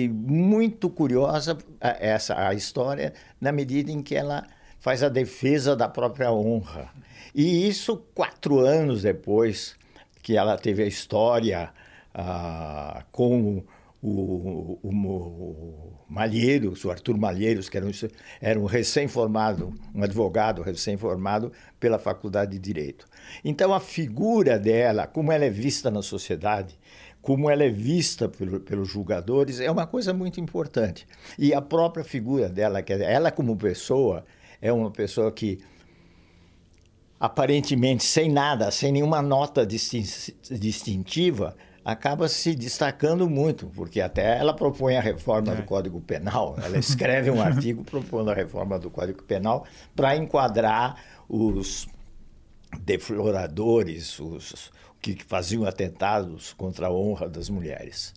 muito 0.08 0.88
curiosa 0.88 1.58
essa 1.80 2.46
a 2.46 2.54
história 2.54 3.12
na 3.40 3.50
medida 3.50 3.90
em 3.90 4.02
que 4.02 4.14
ela 4.14 4.46
faz 4.78 5.02
a 5.02 5.08
defesa 5.08 5.74
da 5.74 5.88
própria 5.88 6.30
honra 6.30 6.88
e 7.34 7.66
isso 7.66 7.96
quatro 8.14 8.60
anos 8.60 9.02
depois 9.02 9.74
que 10.22 10.36
ela 10.36 10.56
teve 10.56 10.84
a 10.84 10.86
história 10.86 11.70
ah, 12.14 13.02
com 13.10 13.64
o, 14.00 14.78
o, 14.82 14.88
o, 14.88 16.04
Malheiros, 16.08 16.84
o 16.84 16.90
Arthur 16.90 17.18
Malheiros, 17.18 17.68
que 17.68 17.76
era 17.76 17.86
um, 17.86 17.90
era 18.40 18.58
um 18.58 18.64
recém-formado, 18.64 19.74
um 19.94 20.02
advogado 20.02 20.62
recém-formado 20.62 21.52
pela 21.80 21.98
Faculdade 21.98 22.52
de 22.52 22.58
Direito. 22.58 23.06
Então, 23.44 23.74
a 23.74 23.80
figura 23.80 24.58
dela, 24.58 25.06
como 25.06 25.32
ela 25.32 25.44
é 25.44 25.50
vista 25.50 25.90
na 25.90 26.02
sociedade, 26.02 26.78
como 27.20 27.50
ela 27.50 27.64
é 27.64 27.68
vista 27.68 28.28
pelo, 28.28 28.60
pelos 28.60 28.88
julgadores, 28.88 29.60
é 29.60 29.70
uma 29.70 29.86
coisa 29.86 30.14
muito 30.14 30.40
importante. 30.40 31.06
E 31.38 31.52
a 31.52 31.60
própria 31.60 32.04
figura 32.04 32.48
dela, 32.48 32.80
que 32.82 32.92
ela 32.92 33.30
como 33.32 33.56
pessoa, 33.56 34.24
é 34.62 34.72
uma 34.72 34.90
pessoa 34.90 35.32
que 35.32 35.58
aparentemente 37.20 38.04
sem 38.04 38.30
nada, 38.30 38.70
sem 38.70 38.92
nenhuma 38.92 39.20
nota 39.20 39.66
distintiva, 39.66 41.56
acaba 41.88 42.28
se 42.28 42.54
destacando 42.54 43.30
muito, 43.30 43.68
porque 43.68 43.98
até 43.98 44.38
ela 44.38 44.52
propõe 44.52 44.98
a 44.98 45.00
reforma 45.00 45.52
é. 45.52 45.56
do 45.56 45.62
Código 45.62 45.98
Penal, 46.02 46.54
ela 46.62 46.76
escreve 46.76 47.30
um 47.30 47.40
artigo 47.40 47.82
propondo 47.82 48.30
a 48.30 48.34
reforma 48.34 48.78
do 48.78 48.90
Código 48.90 49.22
Penal 49.22 49.64
para 49.96 50.14
enquadrar 50.14 51.02
os 51.26 51.88
defloradores, 52.80 54.20
os 54.20 54.70
que 55.00 55.16
faziam 55.24 55.64
atentados 55.64 56.52
contra 56.52 56.88
a 56.88 56.92
honra 56.92 57.26
das 57.26 57.48
mulheres. 57.48 58.12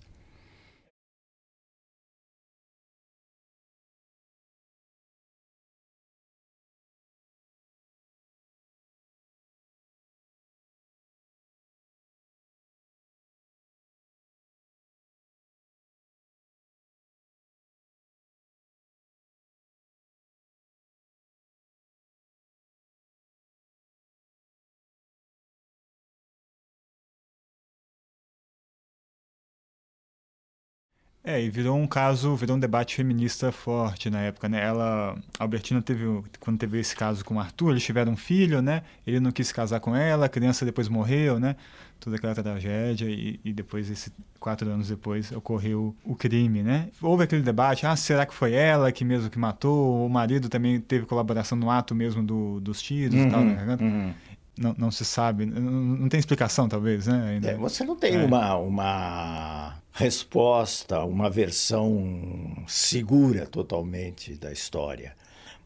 É, 31.24 31.40
e 31.40 31.52
virou 31.52 31.78
um 31.78 31.86
caso, 31.86 32.36
virou 32.36 32.58
um 32.58 32.60
debate 32.60 32.96
feminista 32.96 33.52
forte 33.52 34.10
na 34.10 34.22
época, 34.22 34.50
né? 34.50 34.60
Ela, 34.64 35.16
a 35.38 35.44
Albertina 35.44 35.80
teve, 35.80 36.04
quando 36.40 36.58
teve 36.58 36.80
esse 36.80 36.96
caso 36.96 37.24
com 37.24 37.36
o 37.36 37.40
Arthur, 37.40 37.72
eles 37.72 37.84
tiveram 37.84 38.14
um 38.14 38.18
filho, 38.18 38.60
né? 38.60 38.82
Ele 39.06 39.20
não 39.20 39.32
quis 39.32 39.52
casar 39.52 39.80
com 39.80 39.96
ela, 39.96 40.26
a 40.26 40.30
criança 40.30 40.66
depois 40.66 40.90
morreu, 40.90 41.40
né? 41.40 41.56
Toda 42.00 42.16
aquela 42.16 42.34
tragédia 42.34 43.06
e, 43.06 43.40
e 43.46 43.54
depois, 43.54 43.88
esse, 43.92 44.12
quatro 44.40 44.68
anos 44.68 44.88
depois, 44.88 45.32
ocorreu 45.32 45.96
o 46.04 46.16
crime, 46.16 46.64
né? 46.64 46.90
Houve 47.00 47.26
aquele 47.26 47.44
debate, 47.44 47.86
ah, 47.86 47.96
será 47.96 48.26
que 48.26 48.34
foi 48.34 48.54
ela 48.54 48.92
que 48.92 49.06
mesmo 49.06 49.30
que 49.30 49.38
matou? 49.38 50.04
O 50.04 50.10
marido 50.10 50.50
também 50.50 50.82
teve 50.82 51.06
colaboração 51.06 51.56
no 51.56 51.70
ato 51.70 51.94
mesmo 51.94 52.24
do, 52.24 52.60
dos 52.60 52.82
tiros 52.82 53.14
uhum, 53.14 53.28
e 53.28 53.30
tal, 53.30 53.42
né? 53.44 53.78
Uhum 53.80 54.14
não, 54.58 54.76
não 54.78 54.92
se 54.92 55.06
sabe, 55.06 55.46
não, 55.46 55.62
não 55.62 56.10
tem 56.10 56.20
explicação 56.20 56.68
talvez, 56.68 57.08
né? 57.08 57.40
É, 57.44 57.56
você 57.56 57.84
não 57.84 57.96
tem 57.96 58.16
é. 58.16 58.24
uma, 58.24 58.56
uma 58.58 59.82
resposta, 59.92 61.04
uma 61.04 61.30
versão 61.30 62.64
segura 62.68 63.46
totalmente 63.46 64.36
da 64.36 64.52
história, 64.52 65.16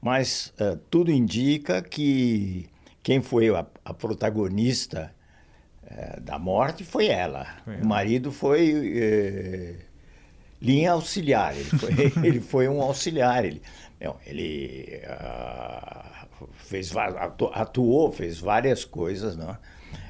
mas 0.01 0.53
uh, 0.59 0.77
tudo 0.89 1.11
indica 1.11 1.81
que 1.81 2.67
quem 3.01 3.21
foi 3.21 3.49
a, 3.49 3.65
a 3.83 3.93
protagonista 3.93 5.13
uh, 5.83 6.21
da 6.21 6.37
morte 6.37 6.83
foi 6.83 7.07
ela. 7.07 7.47
Foi 7.63 7.77
o 7.77 7.85
marido 7.85 8.31
foi 8.31 8.73
uh, 8.73 9.85
linha 10.61 10.91
auxiliar, 10.91 11.55
ele 11.55 11.63
foi, 11.65 11.93
ele 12.25 12.39
foi 12.39 12.67
um 12.67 12.81
auxiliar, 12.81 13.45
ele, 13.45 13.61
não, 13.99 14.17
ele 14.25 15.01
ah, 15.07 16.14
fez 16.53 16.91
atuou, 17.53 18.11
fez 18.11 18.39
várias 18.39 18.85
coisas, 18.85 19.35
não? 19.35 19.57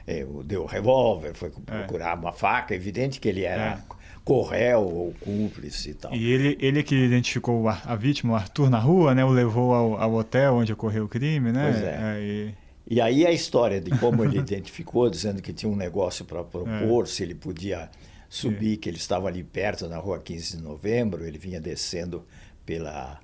É, 0.08 0.26
deu 0.44 0.66
revólver, 0.66 1.34
foi 1.34 1.50
é. 1.50 1.80
procurar 1.80 2.12
é. 2.12 2.20
uma 2.20 2.32
faca, 2.32 2.76
evidente 2.76 3.20
que 3.20 3.28
ele 3.28 3.44
era 3.44 3.74
é. 3.74 3.78
corréu 4.24 4.82
ou 4.82 5.14
cúmplice 5.20 5.92
e 5.92 5.94
tal. 5.96 6.14
E 6.14 6.32
ele, 6.32 6.58
ele 6.60 6.84
que 6.84 6.96
identificou 6.96 7.68
a, 7.68 7.82
a 7.86 7.96
vítima, 7.96 8.34
o 8.34 8.36
Arthur, 8.36 8.70
na 8.70 8.80
rua, 8.80 9.16
né? 9.16 9.26
O 9.26 9.30
levou 9.30 9.74
ao, 9.74 10.00
ao 10.00 10.14
hotel 10.14 10.56
onde 10.56 10.72
ocorreu 10.74 11.06
o 11.06 11.08
crime, 11.08 11.52
né? 11.52 11.72
Pois 11.72 11.84
é. 11.84 12.00
é 12.02 12.22
e... 12.22 12.96
e... 12.96 13.02
aí 13.02 13.26
a 13.26 13.32
história 13.32 13.82
de 13.82 13.92
como 13.98 14.24
ele 14.24 14.38
identificou, 14.40 15.10
dizendo 15.10 15.42
que 15.42 15.52
tinha 15.52 15.72
um 15.72 15.76
negócio 15.76 16.24
para 16.24 16.44
propor, 16.44 17.08
se 17.08 17.24
ele 17.24 17.34
podia 17.34 17.90
subir, 18.30 18.78
que 18.78 18.90
ele 18.90 18.98
estava 18.98 19.28
ali 19.28 19.44
perto, 19.44 19.88
na 19.88 19.98
rua 19.98 20.20
15 20.20 20.58
de 20.58 20.64
novembro, 20.64 21.26
ele 21.26 21.38
vinha 21.38 21.60
descendo 21.60 22.26
pela 22.66 23.20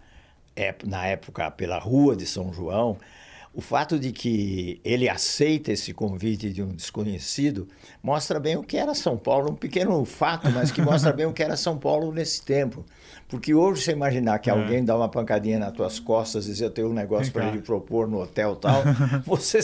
na 0.85 1.05
época 1.05 1.49
pela 1.51 1.77
Rua 1.77 2.15
de 2.15 2.25
São 2.25 2.53
João, 2.53 2.97
o 3.53 3.59
fato 3.59 3.99
de 3.99 4.13
que 4.13 4.79
ele 4.83 5.09
aceita 5.09 5.73
esse 5.73 5.93
convite 5.93 6.49
de 6.53 6.63
um 6.63 6.69
desconhecido 6.69 7.67
mostra 8.01 8.39
bem 8.39 8.55
o 8.55 8.63
que 8.63 8.77
era 8.77 8.93
São 8.93 9.17
Paulo, 9.17 9.51
um 9.51 9.55
pequeno 9.55 10.05
fato, 10.05 10.49
mas 10.51 10.71
que 10.71 10.81
mostra 10.81 11.11
bem 11.11 11.25
o 11.25 11.33
que 11.33 11.43
era 11.43 11.57
São 11.57 11.77
Paulo 11.77 12.13
nesse 12.13 12.41
tempo. 12.43 12.85
Porque 13.27 13.53
hoje 13.53 13.83
você 13.83 13.91
imaginar 13.91 14.39
que 14.39 14.49
é. 14.49 14.53
alguém 14.53 14.85
dá 14.85 14.95
uma 14.95 15.09
pancadinha 15.09 15.59
nas 15.59 15.73
tuas 15.73 15.99
costas 15.99 16.45
e 16.45 16.51
diz 16.51 16.61
eu 16.61 16.69
tenho 16.69 16.89
um 16.89 16.93
negócio 16.93 17.31
para 17.31 17.51
lhe 17.51 17.61
propor 17.61 18.07
no 18.07 18.21
hotel 18.21 18.55
tal, 18.55 18.83
você, 19.25 19.59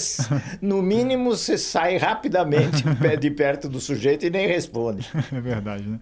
no 0.62 0.82
mínimo, 0.82 1.29
você 1.29 1.58
sai 1.58 1.96
rapidamente 1.96 2.84
de 3.20 3.32
perto 3.32 3.70
do 3.70 3.79
sujeito 3.79 4.25
e 4.25 4.29
nem 4.29 4.48
responde. 4.48 5.10
É 5.32 5.39
verdade, 5.39 5.88
né? 5.88 6.00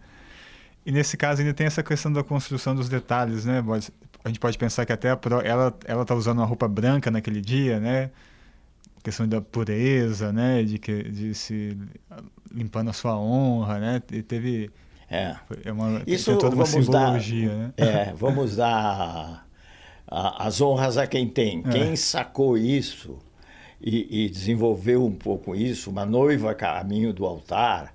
E 0.86 0.92
nesse 0.92 1.18
caso 1.18 1.42
ainda 1.42 1.54
tem 1.54 1.66
essa 1.66 1.82
questão 1.82 2.14
da 2.14 2.24
construção 2.24 2.76
dos 2.76 2.88
detalhes, 2.88 3.44
né, 3.44 3.64
A 4.24 4.28
gente 4.28 4.40
pode 4.40 4.58
pensar 4.58 4.86
que 4.86 4.94
até 4.94 5.10
ela 5.44 5.74
ela 5.86 6.06
tá 6.06 6.14
usando 6.14 6.38
uma 6.40 6.46
roupa 6.46 6.68
branca 6.68 7.10
naquele 7.10 7.42
dia, 7.42 7.80
né? 7.80 8.12
A 8.98 9.02
questão 9.02 9.28
da 9.28 9.42
pureza, 9.42 10.32
né, 10.32 10.64
de 10.64 10.78
que 10.78 11.04
de 11.04 11.34
se 11.34 11.78
limpando 12.52 12.90
a 12.90 12.94
sua 12.94 13.18
honra, 13.18 13.80
né? 13.80 14.02
E 14.12 14.22
teve 14.22 14.72
é, 15.10 15.36
é 15.64 15.72
uma 15.72 16.02
Isso 16.06 16.32
tem 16.32 16.40
toda 16.40 16.56
uma 16.56 16.66
simbologia, 16.66 17.50
dar, 17.50 17.58
né? 17.58 17.74
É, 17.78 18.14
vamos 18.14 18.56
dar 18.56 19.48
a, 20.08 20.48
as 20.48 20.62
honras 20.62 20.98
a 20.98 21.08
quem 21.08 21.28
tem. 21.28 21.64
É. 21.66 21.70
Quem 21.72 21.96
sacou 21.96 22.58
isso 22.58 23.18
e, 23.82 24.26
e 24.26 24.30
desenvolveu 24.30 25.06
um 25.06 25.14
pouco 25.14 25.56
isso, 25.56 25.90
uma 25.90 26.06
noiva 26.06 26.52
a 26.52 26.56
caminho 26.56 27.14
do 27.14 27.26
altar, 27.26 27.94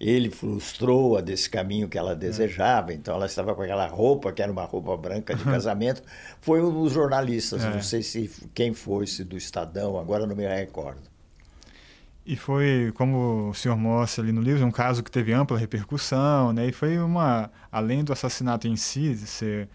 ele 0.00 0.30
frustrou 0.30 1.16
a 1.16 1.20
desse 1.20 1.50
caminho 1.50 1.88
que 1.88 1.98
ela 1.98 2.14
desejava, 2.14 2.92
então 2.92 3.14
ela 3.14 3.26
estava 3.26 3.54
com 3.54 3.62
aquela 3.62 3.86
roupa, 3.86 4.32
que 4.32 4.40
era 4.40 4.50
uma 4.50 4.64
roupa 4.64 4.96
branca 4.96 5.34
de 5.34 5.42
casamento. 5.42 6.02
Foi 6.40 6.62
um 6.62 6.70
dos 6.70 6.92
jornalistas, 6.92 7.64
é. 7.64 7.70
não 7.70 7.82
sei 7.82 8.02
se 8.02 8.30
quem 8.54 8.72
foi, 8.72 9.06
se 9.06 9.24
do 9.24 9.36
Estadão, 9.36 9.98
agora 9.98 10.26
não 10.26 10.36
me 10.36 10.46
recordo. 10.46 11.02
E 12.24 12.36
foi, 12.36 12.92
como 12.94 13.48
o 13.48 13.54
senhor 13.54 13.76
mostra 13.76 14.22
ali 14.22 14.32
no 14.32 14.42
livro, 14.42 14.64
um 14.64 14.70
caso 14.70 15.02
que 15.02 15.10
teve 15.10 15.32
ampla 15.32 15.58
repercussão, 15.58 16.52
né? 16.52 16.68
E 16.68 16.72
foi 16.72 16.98
uma, 16.98 17.50
além 17.72 18.04
do 18.04 18.12
assassinato 18.12 18.68
em 18.68 18.76
si, 18.76 19.14
de 19.14 19.26
ser, 19.26 19.68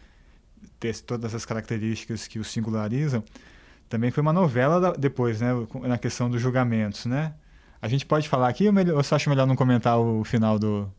ter 0.80 0.96
todas 1.00 1.34
as 1.34 1.46
características 1.46 2.28
que 2.28 2.38
o 2.38 2.44
singularizam, 2.44 3.24
também 3.90 4.12
foi 4.12 4.22
uma 4.22 4.32
novela 4.32 4.80
da, 4.80 4.92
depois, 4.92 5.42
né? 5.42 5.50
Na 5.82 5.98
questão 5.98 6.30
dos 6.30 6.40
julgamentos, 6.40 7.08
né? 7.08 7.34
A 7.84 7.90
gente 7.90 8.06
pode 8.06 8.30
falar 8.30 8.48
aqui 8.48 8.66
ou, 8.66 8.72
melhor, 8.72 8.96
ou 8.96 9.04
você 9.04 9.14
acha 9.14 9.30
melhor 9.30 9.46
não 9.46 9.58
comentar 9.58 10.00
o 10.00 10.24
final 10.24 10.58
do, 10.58 10.90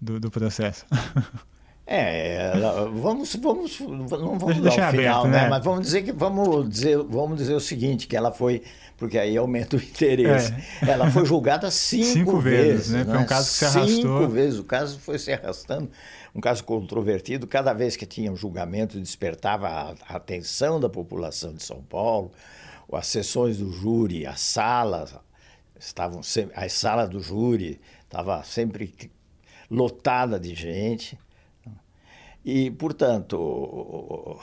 do, 0.00 0.20
do 0.20 0.30
processo? 0.30 0.86
É, 1.84 2.52
vamos, 2.94 3.34
vamos, 3.34 3.80
não 3.80 4.38
vamos 4.38 4.60
Deixa 4.60 4.80
dar 4.80 4.88
o 4.88 4.96
final, 4.96 5.24
aberto, 5.24 5.32
né? 5.32 5.42
né? 5.42 5.48
Mas 5.50 5.64
vamos 5.64 5.80
dizer 5.80 6.02
que 6.02 6.12
vamos 6.12 6.70
dizer, 6.70 6.96
vamos 6.96 7.36
dizer 7.36 7.54
o 7.54 7.60
seguinte, 7.60 8.06
que 8.06 8.16
ela 8.16 8.30
foi, 8.30 8.62
porque 8.96 9.18
aí 9.18 9.36
aumenta 9.36 9.76
o 9.76 9.80
interesse. 9.80 10.54
É. 10.80 10.90
Ela 10.90 11.10
foi 11.10 11.26
julgada 11.26 11.68
cinco, 11.72 12.04
cinco 12.04 12.38
vezes, 12.38 12.88
vezes, 12.88 12.90
né? 12.92 13.04
Foi 13.04 13.16
um 13.16 13.20
né? 13.22 13.26
caso 13.26 13.50
que 13.50 13.56
se 13.56 13.64
arrastou. 13.64 14.20
Cinco 14.20 14.28
vezes, 14.28 14.58
o 14.60 14.64
caso 14.64 14.98
foi 15.00 15.18
se 15.18 15.32
arrastando, 15.32 15.90
um 16.32 16.40
caso 16.40 16.62
controvertido. 16.62 17.48
Cada 17.48 17.72
vez 17.72 17.96
que 17.96 18.06
tinha 18.06 18.30
um 18.30 18.36
julgamento 18.36 19.00
despertava 19.00 19.96
a 20.08 20.16
atenção 20.16 20.78
da 20.78 20.88
população 20.88 21.52
de 21.52 21.64
São 21.64 21.82
Paulo, 21.82 22.30
as 22.92 23.08
sessões 23.08 23.58
do 23.58 23.72
júri, 23.72 24.24
as 24.24 24.40
salas, 24.40 25.12
estavam 25.84 26.22
sempre, 26.22 26.54
a 26.56 27.06
do 27.06 27.20
júri 27.20 27.80
estava 28.04 28.42
sempre 28.44 29.10
lotada 29.70 30.38
de 30.38 30.54
gente. 30.54 31.18
E, 32.44 32.70
portanto, 32.72 34.40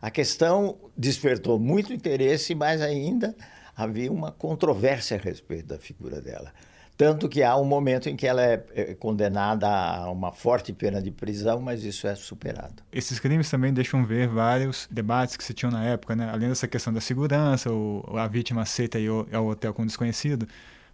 A 0.00 0.10
questão 0.10 0.78
despertou 0.96 1.58
muito 1.58 1.92
interesse, 1.92 2.54
mas 2.54 2.80
ainda 2.80 3.36
havia 3.76 4.10
uma 4.10 4.32
controvérsia 4.32 5.18
a 5.18 5.20
respeito 5.20 5.66
da 5.66 5.78
figura 5.78 6.22
dela. 6.22 6.54
Tanto 7.00 7.30
que 7.30 7.42
há 7.42 7.56
um 7.56 7.64
momento 7.64 8.10
em 8.10 8.14
que 8.14 8.26
ela 8.26 8.42
é, 8.42 8.62
é 8.74 8.94
condenada 8.94 9.66
a 9.66 10.10
uma 10.10 10.32
forte 10.32 10.70
pena 10.70 11.00
de 11.00 11.10
prisão, 11.10 11.58
mas 11.58 11.82
isso 11.82 12.06
é 12.06 12.14
superado. 12.14 12.82
Esses 12.92 13.18
crimes 13.18 13.48
também 13.48 13.72
deixam 13.72 14.04
ver 14.04 14.28
vários 14.28 14.86
debates 14.90 15.34
que 15.34 15.42
se 15.42 15.54
tinham 15.54 15.72
na 15.72 15.82
época, 15.82 16.14
né? 16.14 16.28
além 16.30 16.50
dessa 16.50 16.68
questão 16.68 16.92
da 16.92 17.00
segurança, 17.00 17.72
o, 17.72 18.04
a 18.18 18.28
vítima 18.28 18.60
aceita 18.60 18.98
ir 18.98 19.08
ao 19.08 19.46
hotel 19.46 19.72
com 19.72 19.80
um 19.80 19.86
desconhecido, 19.86 20.46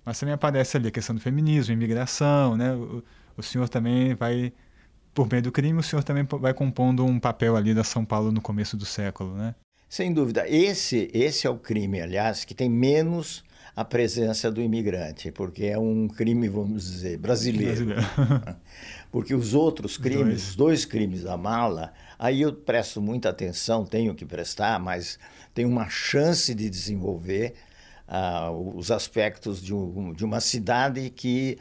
mas 0.05 0.21
também 0.21 0.33
aparece 0.33 0.77
ali 0.77 0.87
a 0.87 0.93
questão 0.93 1.13
do 1.13 1.21
feminismo, 1.21 1.73
imigração, 1.73 2.57
né? 2.57 2.73
O, 2.73 3.03
o 3.37 3.43
senhor 3.43 3.69
também 3.69 4.15
vai, 4.15 4.53
por 5.13 5.29
meio 5.29 5.43
do 5.43 5.51
crime, 5.51 5.81
o 5.81 5.83
senhor 5.83 6.05
também 6.05 6.25
vai 6.39 6.55
compondo 6.55 7.05
um 7.05 7.19
papel 7.19 7.57
ali 7.57 7.75
da 7.75 7.83
São 7.83 8.05
Paulo 8.05 8.31
no 8.31 8.41
começo 8.41 8.77
do 8.77 8.87
século, 8.87 9.35
né? 9.35 9.57
Sem 9.89 10.13
dúvida. 10.13 10.49
Esse, 10.49 11.11
esse 11.13 11.49
é 11.49 11.51
o 11.51 11.59
crime, 11.59 12.01
aliás, 12.01 12.45
que 12.45 12.55
tem 12.55 12.71
menos 12.71 13.43
a 13.77 13.85
presença 13.85 14.51
do 14.51 14.63
imigrante, 14.63 15.31
porque 15.31 15.67
é 15.67 15.79
um 15.79 16.09
crime, 16.09 16.49
vamos 16.49 16.91
dizer, 16.91 17.19
brasileiro. 17.19 17.85
brasileiro. 17.85 18.57
porque 19.13 19.35
os 19.35 19.53
outros 19.53 19.99
crimes, 19.99 20.25
dois. 20.25 20.49
os 20.49 20.57
dois 20.57 20.85
crimes 20.87 21.25
da 21.25 21.37
mala, 21.37 21.93
aí 22.19 22.41
eu 22.41 22.55
presto 22.55 23.03
muita 23.03 23.29
atenção, 23.29 23.85
tenho 23.85 24.15
que 24.15 24.25
prestar, 24.25 24.81
mas 24.81 25.19
tem 25.53 25.67
uma 25.67 25.91
chance 25.91 26.55
de 26.55 26.71
desenvolver 26.71 27.53
uh, 28.09 28.77
os 28.79 28.91
aspectos 28.91 29.63
de, 29.63 29.75
um, 29.75 30.15
de 30.15 30.25
uma 30.25 30.41
cidade 30.41 31.11
que 31.11 31.59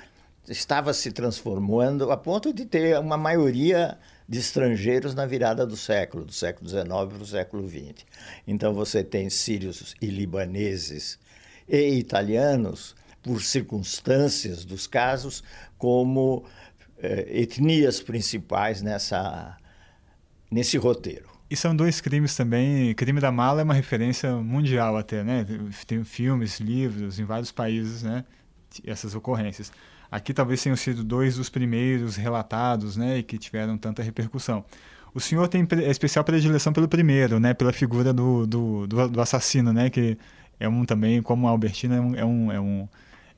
estava 0.47 0.93
se 0.93 1.11
transformando 1.11 2.09
a 2.11 2.15
ponto 2.15 2.53
de 2.53 2.65
ter 2.65 2.97
uma 2.97 3.17
maioria 3.17 3.97
de 4.27 4.39
estrangeiros 4.39 5.13
na 5.13 5.25
virada 5.25 5.65
do 5.65 5.75
século, 5.75 6.23
do 6.23 6.31
século 6.31 6.69
XIX 6.69 6.87
para 6.87 7.21
o 7.21 7.25
século 7.25 7.67
XX. 7.67 8.05
Então 8.47 8.73
você 8.73 9.03
tem 9.03 9.29
sírios 9.29 9.95
e 10.01 10.05
libaneses 10.05 11.19
e 11.67 11.97
italianos, 11.97 12.95
por 13.21 13.41
circunstâncias 13.41 14.63
dos 14.65 14.85
casos, 14.85 15.43
como 15.77 16.45
eh, 16.97 17.41
etnias 17.41 17.99
principais 18.01 18.81
nessa, 18.81 19.57
nesse 20.51 20.77
roteiro. 20.77 21.35
E 21.49 21.55
são 21.55 21.75
dois 21.75 22.01
crimes 22.01 22.35
também. 22.35 22.93
Crime 22.95 23.19
da 23.19 23.31
mala 23.31 23.61
é 23.61 23.63
uma 23.63 23.73
referência 23.73 24.35
mundial 24.35 24.97
até, 24.97 25.23
né? 25.23 25.45
Tem 25.85 26.03
filmes, 26.03 26.59
livros 26.59 27.19
em 27.19 27.23
vários 27.23 27.51
países, 27.51 28.03
né? 28.03 28.25
Essas 28.85 29.13
ocorrências. 29.13 29.71
Aqui 30.09 30.33
talvez 30.33 30.61
tenham 30.61 30.75
sido 30.75 31.03
dois 31.03 31.35
dos 31.35 31.49
primeiros 31.49 32.15
relatados, 32.15 32.97
né? 32.97 33.19
E 33.19 33.23
que 33.23 33.37
tiveram 33.37 33.77
tanta 33.77 34.01
repercussão. 34.01 34.65
O 35.13 35.19
senhor 35.19 35.47
tem 35.47 35.65
especial 35.89 36.25
predileção 36.25 36.73
pelo 36.73 36.87
primeiro, 36.87 37.39
né? 37.39 37.53
Pela 37.53 37.71
figura 37.71 38.11
do, 38.11 38.45
do, 38.47 38.87
do, 38.87 39.07
do 39.07 39.21
assassino, 39.21 39.71
né? 39.71 39.89
Que 39.89 40.17
é 40.59 40.67
um 40.67 40.85
também, 40.85 41.21
como 41.21 41.47
a 41.47 41.51
Albertina, 41.51 41.95
é 41.95 42.01
um, 42.01 42.15
é 42.15 42.25
um, 42.25 42.51
é 42.51 42.59
um 42.59 42.87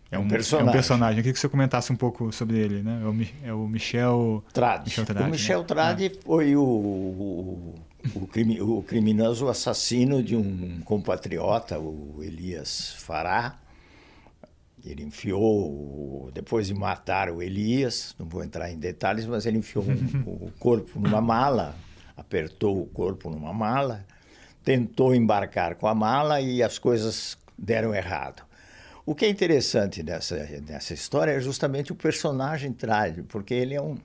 é 0.09 0.17
um, 0.17 0.27
personagem. 0.27 0.67
É 0.67 0.69
um 0.69 0.73
personagem. 0.73 1.17
Eu 1.17 1.23
queria 1.23 1.33
que 1.33 1.39
você 1.39 1.49
comentasse 1.49 1.91
um 1.91 1.95
pouco 1.95 2.31
sobre 2.31 2.57
ele, 2.57 2.81
né? 2.81 3.01
É 3.03 3.05
o, 3.05 3.49
é 3.49 3.53
o 3.53 3.67
Michel 3.67 4.43
Trade. 4.53 4.85
Michel 4.85 5.05
Trade, 5.05 5.27
o 5.27 5.31
Michel 5.31 5.59
né? 5.59 5.65
Trade 5.65 6.05
é. 6.05 6.11
foi 6.23 6.55
o, 6.55 6.63
o, 6.63 7.75
o, 8.15 8.27
crime, 8.27 8.61
o 8.61 8.81
criminoso 8.83 9.49
assassino 9.49 10.23
de 10.23 10.35
um 10.35 10.79
compatriota, 10.85 11.77
o 11.77 12.19
Elias 12.21 12.93
Fará. 12.99 13.57
Ele 14.85 15.03
enfiou, 15.03 16.31
depois 16.33 16.67
de 16.67 16.73
matar 16.73 17.29
o 17.29 17.41
Elias, 17.41 18.15
não 18.17 18.25
vou 18.25 18.41
entrar 18.41 18.71
em 18.71 18.77
detalhes, 18.77 19.25
mas 19.25 19.45
ele 19.45 19.57
enfiou 19.57 19.83
o 20.25 20.49
corpo 20.57 20.97
numa 20.97 21.19
mala, 21.19 21.75
apertou 22.15 22.81
o 22.81 22.85
corpo 22.85 23.29
numa 23.29 23.51
mala 23.51 24.05
tentou 24.67 25.15
embarcar 25.15 25.75
com 25.75 25.87
a 25.87 25.95
mala 25.95 26.41
e 26.41 26.61
as 26.61 26.77
coisas 26.77 27.37
deram 27.57 27.95
errado. 27.95 28.43
O 29.05 29.15
que 29.15 29.23
é 29.23 29.29
interessante 29.29 30.03
nessa, 30.03 30.35
nessa 30.67 30.93
história 30.93 31.31
é 31.31 31.39
justamente 31.39 31.93
o 31.93 31.95
personagem 31.95 32.73
trágico, 32.73 33.25
porque 33.29 33.53
ele 33.53 33.75
é 33.75 33.81
um. 33.81 33.95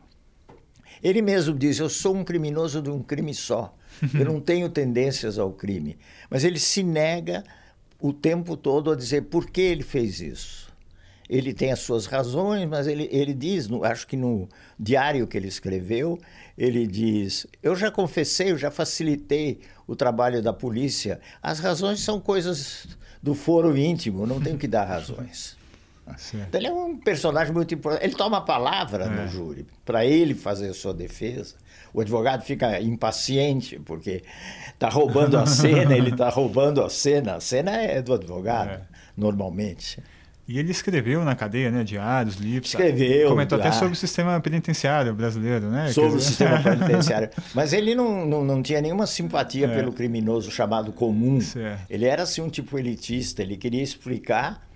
Ele 1.02 1.20
mesmo 1.20 1.58
diz: 1.58 1.80
Eu 1.80 1.88
sou 1.88 2.14
um 2.14 2.22
criminoso 2.22 2.80
de 2.80 2.90
um 2.90 3.02
crime 3.02 3.34
só. 3.34 3.76
Eu 4.14 4.24
não 4.24 4.40
tenho 4.40 4.68
tendências 4.68 5.36
ao 5.36 5.50
crime. 5.50 5.98
Mas 6.30 6.44
ele 6.44 6.60
se 6.60 6.84
nega 6.84 7.42
o 8.00 8.12
tempo 8.12 8.56
todo 8.56 8.92
a 8.92 8.94
dizer 8.94 9.22
por 9.22 9.50
que 9.50 9.60
ele 9.60 9.82
fez 9.82 10.20
isso. 10.20 10.72
Ele 11.28 11.52
tem 11.52 11.72
as 11.72 11.80
suas 11.80 12.06
razões, 12.06 12.68
mas 12.68 12.86
ele, 12.86 13.08
ele 13.10 13.34
diz, 13.34 13.66
no, 13.66 13.82
acho 13.84 14.06
que 14.06 14.16
no 14.16 14.48
diário 14.78 15.26
que 15.26 15.36
ele 15.36 15.48
escreveu, 15.48 16.20
ele 16.56 16.86
diz: 16.86 17.46
Eu 17.62 17.74
já 17.74 17.90
confessei, 17.90 18.50
eu 18.52 18.58
já 18.58 18.70
facilitei 18.70 19.60
o 19.86 19.96
trabalho 19.96 20.42
da 20.42 20.52
polícia. 20.52 21.20
As 21.42 21.58
razões 21.58 22.00
são 22.00 22.20
coisas 22.20 22.86
do 23.22 23.34
foro 23.34 23.76
íntimo, 23.76 24.26
não 24.26 24.40
tenho 24.40 24.58
que 24.58 24.68
dar 24.68 24.84
razões. 24.84 25.56
Então, 26.34 26.60
ele 26.60 26.66
é 26.66 26.72
um 26.72 26.96
personagem 26.96 27.54
muito 27.54 27.72
importante. 27.72 28.04
Ele 28.04 28.14
toma 28.14 28.38
a 28.38 28.40
palavra 28.40 29.04
é. 29.04 29.08
no 29.08 29.28
júri 29.28 29.66
para 29.84 30.04
ele 30.04 30.34
fazer 30.34 30.68
a 30.68 30.74
sua 30.74 30.92
defesa. 30.92 31.54
O 31.94 32.00
advogado 32.00 32.42
fica 32.42 32.80
impaciente 32.80 33.78
porque 33.78 34.22
está 34.72 34.88
roubando 34.88 35.38
a 35.38 35.46
cena, 35.46 35.96
ele 35.96 36.10
está 36.10 36.28
roubando 36.30 36.82
a 36.82 36.90
cena. 36.90 37.36
A 37.36 37.40
cena 37.40 37.70
é 37.70 38.02
do 38.02 38.12
advogado, 38.12 38.70
é. 38.70 38.82
normalmente. 39.16 40.02
E 40.46 40.58
ele 40.58 40.72
escreveu 40.72 41.24
na 41.24 41.36
cadeia, 41.36 41.70
né? 41.70 41.84
Diários, 41.84 42.36
livros. 42.36 42.70
Escreveu. 42.70 43.28
Comentou 43.28 43.58
até 43.58 43.70
sobre 43.70 43.92
o 43.92 43.96
sistema 43.96 44.40
penitenciário 44.40 45.14
brasileiro, 45.14 45.70
né? 45.70 45.92
Sobre 45.92 46.10
dizer... 46.10 46.18
o 46.18 46.20
sistema 46.20 46.58
penitenciário. 46.62 47.30
Mas 47.54 47.72
ele 47.72 47.94
não, 47.94 48.26
não, 48.26 48.44
não 48.44 48.62
tinha 48.62 48.80
nenhuma 48.80 49.06
simpatia 49.06 49.66
é. 49.66 49.74
pelo 49.74 49.92
criminoso 49.92 50.50
chamado 50.50 50.92
comum. 50.92 51.40
Certo. 51.40 51.86
Ele 51.88 52.06
era 52.06 52.24
assim 52.24 52.40
um 52.40 52.48
tipo 52.48 52.76
elitista. 52.76 53.40
Ele 53.40 53.56
queria 53.56 53.82
explicar 53.82 54.66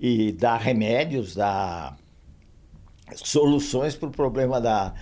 e 0.00 0.32
dar 0.32 0.56
remédios, 0.56 1.36
dar 1.36 1.96
soluções 3.14 3.94
para 3.94 4.08
o 4.08 4.12
problema 4.12 4.60
da, 4.60 4.92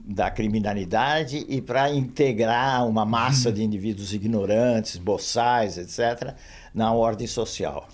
da 0.00 0.30
criminalidade 0.30 1.44
e 1.46 1.60
para 1.60 1.90
integrar 1.90 2.86
uma 2.88 3.04
massa 3.04 3.52
de 3.52 3.62
indivíduos 3.62 4.14
ignorantes, 4.14 4.96
boçais, 4.96 5.76
etc., 5.76 6.34
na 6.72 6.92
ordem 6.92 7.26
social. 7.26 7.86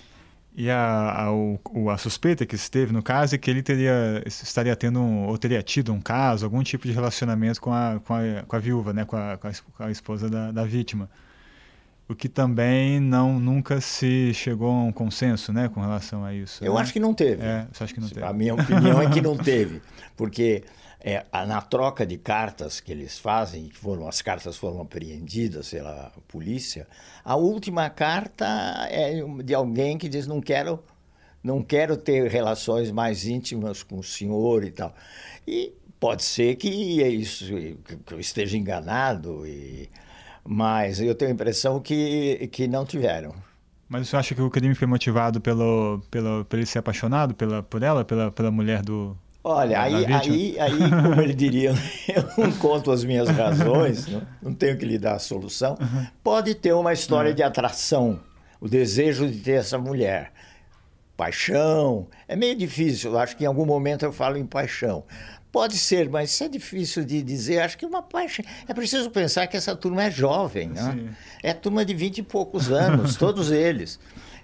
E 0.56 0.70
a, 0.70 1.26
a, 1.26 1.92
a, 1.92 1.98
suspeita 1.98 2.46
que 2.46 2.56
se 2.56 2.70
teve 2.70 2.92
no 2.92 3.02
caso 3.02 3.34
é 3.34 3.38
que 3.38 3.50
ele 3.50 3.60
teria, 3.60 4.22
estaria 4.24 4.76
tendo 4.76 5.00
um, 5.00 5.26
ou 5.26 5.36
teria 5.36 5.60
tido 5.62 5.92
um 5.92 6.00
caso, 6.00 6.44
algum 6.44 6.62
tipo 6.62 6.86
de 6.86 6.92
relacionamento 6.92 7.60
com 7.60 7.72
a, 7.72 8.00
com 8.04 8.14
a, 8.14 8.42
com 8.46 8.54
a 8.56 8.58
viúva, 8.60 8.92
né, 8.92 9.04
com 9.04 9.16
a, 9.16 9.36
com 9.36 9.82
a 9.82 9.90
esposa 9.90 10.30
da, 10.30 10.52
da 10.52 10.64
vítima. 10.64 11.10
O 12.06 12.14
que 12.14 12.28
também 12.28 13.00
não 13.00 13.38
nunca 13.40 13.80
se 13.80 14.34
chegou 14.34 14.70
a 14.70 14.82
um 14.84 14.92
consenso 14.92 15.52
né, 15.52 15.68
com 15.68 15.80
relação 15.80 16.22
a 16.24 16.34
isso. 16.34 16.62
Eu 16.62 16.74
né? 16.74 16.80
acho 16.80 16.92
que 16.92 17.00
não 17.00 17.14
teve. 17.14 17.42
É, 17.42 17.66
você 17.72 17.84
acha 17.84 17.94
que 17.94 18.00
não 18.00 18.08
teve? 18.08 18.26
A 18.26 18.32
minha 18.32 18.54
opinião 18.54 19.00
é 19.00 19.08
que 19.08 19.22
não 19.22 19.36
teve. 19.38 19.80
Porque 20.14 20.64
é, 21.00 21.24
na 21.46 21.62
troca 21.62 22.04
de 22.04 22.18
cartas 22.18 22.78
que 22.78 22.92
eles 22.92 23.18
fazem, 23.18 23.68
que 23.68 23.76
foram 23.76 24.06
as 24.06 24.20
cartas 24.20 24.56
foram 24.56 24.82
apreendidas 24.82 25.70
pela 25.70 26.12
polícia, 26.28 26.86
a 27.24 27.36
última 27.36 27.88
carta 27.88 28.46
é 28.90 29.22
de 29.42 29.54
alguém 29.54 29.96
que 29.96 30.08
diz 30.08 30.26
não 30.26 30.40
quero 30.40 30.82
não 31.42 31.62
quero 31.62 31.94
ter 31.98 32.30
relações 32.30 32.90
mais 32.90 33.26
íntimas 33.26 33.82
com 33.82 33.98
o 33.98 34.02
senhor 34.02 34.64
e 34.64 34.70
tal. 34.70 34.94
E 35.46 35.74
pode 36.00 36.22
ser 36.22 36.56
que 36.56 37.02
é 37.02 37.08
isso 37.08 37.44
que 37.46 38.14
eu 38.14 38.18
esteja 38.18 38.56
enganado, 38.56 39.46
e, 39.46 39.90
mas 40.46 41.00
eu 41.00 41.14
tenho 41.14 41.30
a 41.30 41.34
impressão 41.34 41.80
que, 41.80 42.48
que 42.52 42.68
não 42.68 42.84
tiveram. 42.84 43.34
Mas 43.88 44.08
você 44.08 44.16
acha 44.16 44.34
que 44.34 44.42
o 44.42 44.50
crime 44.50 44.74
foi 44.74 44.86
motivado 44.86 45.40
pelo, 45.40 46.02
pelo, 46.10 46.44
por 46.44 46.56
ele 46.56 46.66
ser 46.66 46.78
apaixonado 46.78 47.34
pela, 47.34 47.62
por 47.62 47.82
ela, 47.82 48.04
pela, 48.04 48.30
pela 48.30 48.50
mulher 48.50 48.82
do, 48.82 49.16
Olha, 49.46 49.82
aí, 49.82 50.06
aí, 50.06 50.58
aí, 50.58 50.78
como 51.02 51.20
ele 51.20 51.34
diria, 51.34 51.74
eu 52.08 52.24
não 52.38 52.50
conto 52.52 52.90
as 52.90 53.04
minhas 53.04 53.28
razões, 53.28 54.06
não, 54.06 54.22
não 54.40 54.54
tenho 54.54 54.78
que 54.78 54.86
lhe 54.86 54.98
dar 54.98 55.16
a 55.16 55.18
solução. 55.18 55.76
Uhum. 55.78 56.06
Pode 56.22 56.54
ter 56.54 56.72
uma 56.72 56.94
história 56.94 57.28
uhum. 57.28 57.36
de 57.36 57.42
atração, 57.42 58.20
o 58.58 58.66
desejo 58.66 59.28
de 59.30 59.38
ter 59.40 59.58
essa 59.58 59.76
mulher. 59.76 60.32
Paixão, 61.14 62.08
é 62.26 62.34
meio 62.34 62.56
difícil, 62.56 63.12
eu 63.12 63.18
acho 63.18 63.36
que 63.36 63.44
em 63.44 63.46
algum 63.46 63.66
momento 63.66 64.02
eu 64.02 64.12
falo 64.12 64.38
em 64.38 64.46
paixão. 64.46 65.04
Pode 65.54 65.78
ser, 65.78 66.10
mas 66.10 66.32
isso 66.32 66.42
é 66.42 66.48
difícil 66.48 67.04
de 67.04 67.22
dizer. 67.22 67.60
Acho 67.60 67.78
que 67.78 67.86
uma 67.86 68.02
paixão. 68.02 68.44
É 68.66 68.74
preciso 68.74 69.08
pensar 69.08 69.46
que 69.46 69.56
essa 69.56 69.76
turma 69.76 70.02
é 70.02 70.10
jovem, 70.10 70.70
né? 70.70 71.14
É 71.44 71.54
turma 71.54 71.84
de 71.84 71.94
vinte 71.94 72.18
e 72.18 72.24
poucos 72.24 72.72
anos, 72.72 73.14
todos 73.16 73.52
eles. 73.52 74.00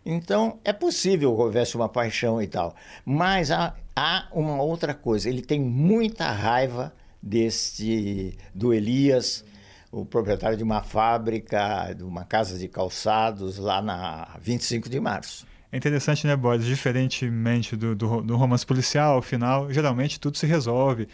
Então, 0.07 0.61
é 0.65 0.73
possível 0.73 1.35
que 1.35 1.43
houvesse 1.43 1.75
uma 1.75 1.89
paixão 1.89 2.41
e 2.41 2.47
tal. 2.47 2.77
Mas 3.05 3.51
há, 3.51 3.75
há 3.97 4.29
uma 4.31 4.63
outra 4.63 4.95
coisa. 4.95 5.29
Ele 5.29 5.43
tem 5.43 5.59
muita 5.59 6.31
raiva 6.31 6.95
deste 7.21 8.39
do 8.55 8.73
Elias, 8.73 9.45
o 9.91 10.05
proprietário 10.05 10.57
de 10.57 10.63
uma 10.63 10.81
fábrica, 10.81 11.93
de 11.93 12.05
uma 12.05 12.25
casa 12.25 12.57
de 12.57 12.69
calçados 12.69 13.59
lá 13.59 13.83
na 13.83 14.29
25 14.41 14.89
de 14.89 15.01
março. 15.01 15.50
É 15.73 15.77
interessante, 15.77 16.27
né, 16.27 16.35
Boris? 16.35 16.65
Diferentemente 16.65 17.77
do, 17.77 17.95
do, 17.95 18.23
do 18.23 18.37
romance 18.37 18.67
policial, 18.67 19.15
ao 19.15 19.23
final, 19.23 19.73
geralmente 19.73 20.19
tudo 20.19 20.37
se 20.37 20.47
resolve 20.47 21.09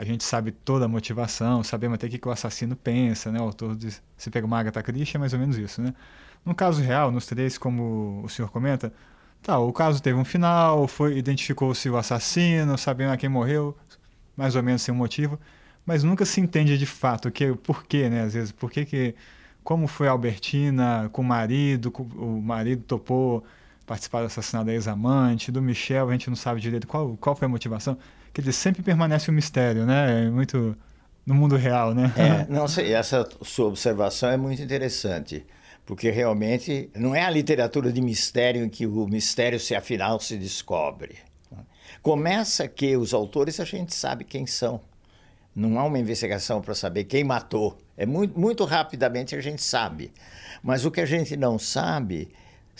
a 0.00 0.04
gente 0.04 0.24
sabe 0.24 0.50
toda 0.50 0.86
a 0.86 0.88
motivação, 0.88 1.62
sabemos 1.62 1.96
até 1.96 2.06
o 2.06 2.10
que, 2.10 2.26
o 2.26 2.30
assassino 2.30 2.74
pensa, 2.74 3.30
né? 3.30 3.38
O 3.38 3.44
autor 3.44 3.76
de 3.76 3.90
Se 4.16 4.30
Pega 4.30 4.46
uma 4.46 4.58
Agatha 4.58 4.82
Christie 4.82 5.16
é 5.16 5.18
mais 5.18 5.34
ou 5.34 5.38
menos 5.38 5.58
isso, 5.58 5.82
né? 5.82 5.94
No 6.44 6.54
caso 6.54 6.80
real, 6.80 7.10
nos 7.10 7.26
três, 7.26 7.58
como 7.58 8.22
o 8.24 8.28
senhor 8.28 8.50
comenta, 8.50 8.92
tá, 9.42 9.58
o 9.58 9.72
caso 9.72 10.02
teve 10.02 10.18
um 10.18 10.24
final, 10.24 10.88
foi 10.88 11.18
identificou-se 11.18 11.88
o 11.90 11.98
assassino, 11.98 12.78
sabendo 12.78 13.12
a 13.12 13.16
quem 13.18 13.28
morreu, 13.28 13.76
mais 14.34 14.56
ou 14.56 14.62
menos 14.62 14.80
sem 14.80 14.94
um 14.94 14.96
motivo, 14.96 15.38
mas 15.84 16.02
nunca 16.02 16.24
se 16.24 16.40
entende 16.40 16.78
de 16.78 16.86
fato 16.86 17.30
que, 17.30 17.52
por 17.56 17.84
quê, 17.84 18.08
né? 18.08 18.22
Às 18.22 18.32
vezes, 18.34 18.52
por 18.52 18.70
que 18.70 18.86
que 18.86 19.14
como 19.62 19.86
foi 19.86 20.08
a 20.08 20.12
Albertina 20.12 21.10
com 21.12 21.20
o 21.20 21.24
marido, 21.24 21.90
com, 21.90 22.04
o 22.04 22.40
marido 22.40 22.82
topou 22.84 23.44
participar 23.90 24.20
do 24.20 24.26
assassinato 24.26 24.66
da 24.66 24.72
ex-amante, 24.72 25.50
do 25.50 25.60
Michel, 25.60 26.08
a 26.08 26.12
gente 26.12 26.28
não 26.28 26.36
sabe 26.36 26.60
direito 26.60 26.86
qual, 26.86 27.16
qual 27.16 27.34
foi 27.34 27.46
a 27.46 27.48
motivação. 27.48 27.98
Quer 28.32 28.42
dizer, 28.42 28.52
sempre 28.52 28.84
permanece 28.84 29.28
um 29.28 29.34
mistério, 29.34 29.84
né? 29.84 30.26
É 30.26 30.30
muito 30.30 30.76
no 31.26 31.34
mundo 31.34 31.56
real, 31.56 31.92
né? 31.92 32.12
É, 32.16 32.46
não 32.54 32.68
sei, 32.68 32.94
essa 32.94 33.28
sua 33.42 33.66
observação 33.66 34.30
é 34.30 34.36
muito 34.36 34.62
interessante, 34.62 35.44
porque 35.84 36.08
realmente 36.08 36.88
não 36.94 37.16
é 37.16 37.24
a 37.24 37.30
literatura 37.30 37.92
de 37.92 38.00
mistério 38.00 38.64
em 38.64 38.68
que 38.68 38.86
o 38.86 39.08
mistério 39.08 39.58
se 39.58 39.74
afinal 39.74 40.20
se 40.20 40.36
descobre. 40.36 41.16
Começa 42.00 42.68
que 42.68 42.96
os 42.96 43.12
autores 43.12 43.58
a 43.58 43.64
gente 43.64 43.92
sabe 43.92 44.22
quem 44.22 44.46
são. 44.46 44.80
Não 45.52 45.80
há 45.80 45.84
uma 45.84 45.98
investigação 45.98 46.62
para 46.62 46.76
saber 46.76 47.04
quem 47.04 47.24
matou. 47.24 47.76
É 47.96 48.06
muito, 48.06 48.38
muito 48.38 48.64
rapidamente 48.64 49.34
a 49.34 49.40
gente 49.40 49.60
sabe. 49.60 50.12
Mas 50.62 50.84
o 50.84 50.92
que 50.92 51.00
a 51.00 51.06
gente 51.06 51.36
não 51.36 51.58
sabe 51.58 52.28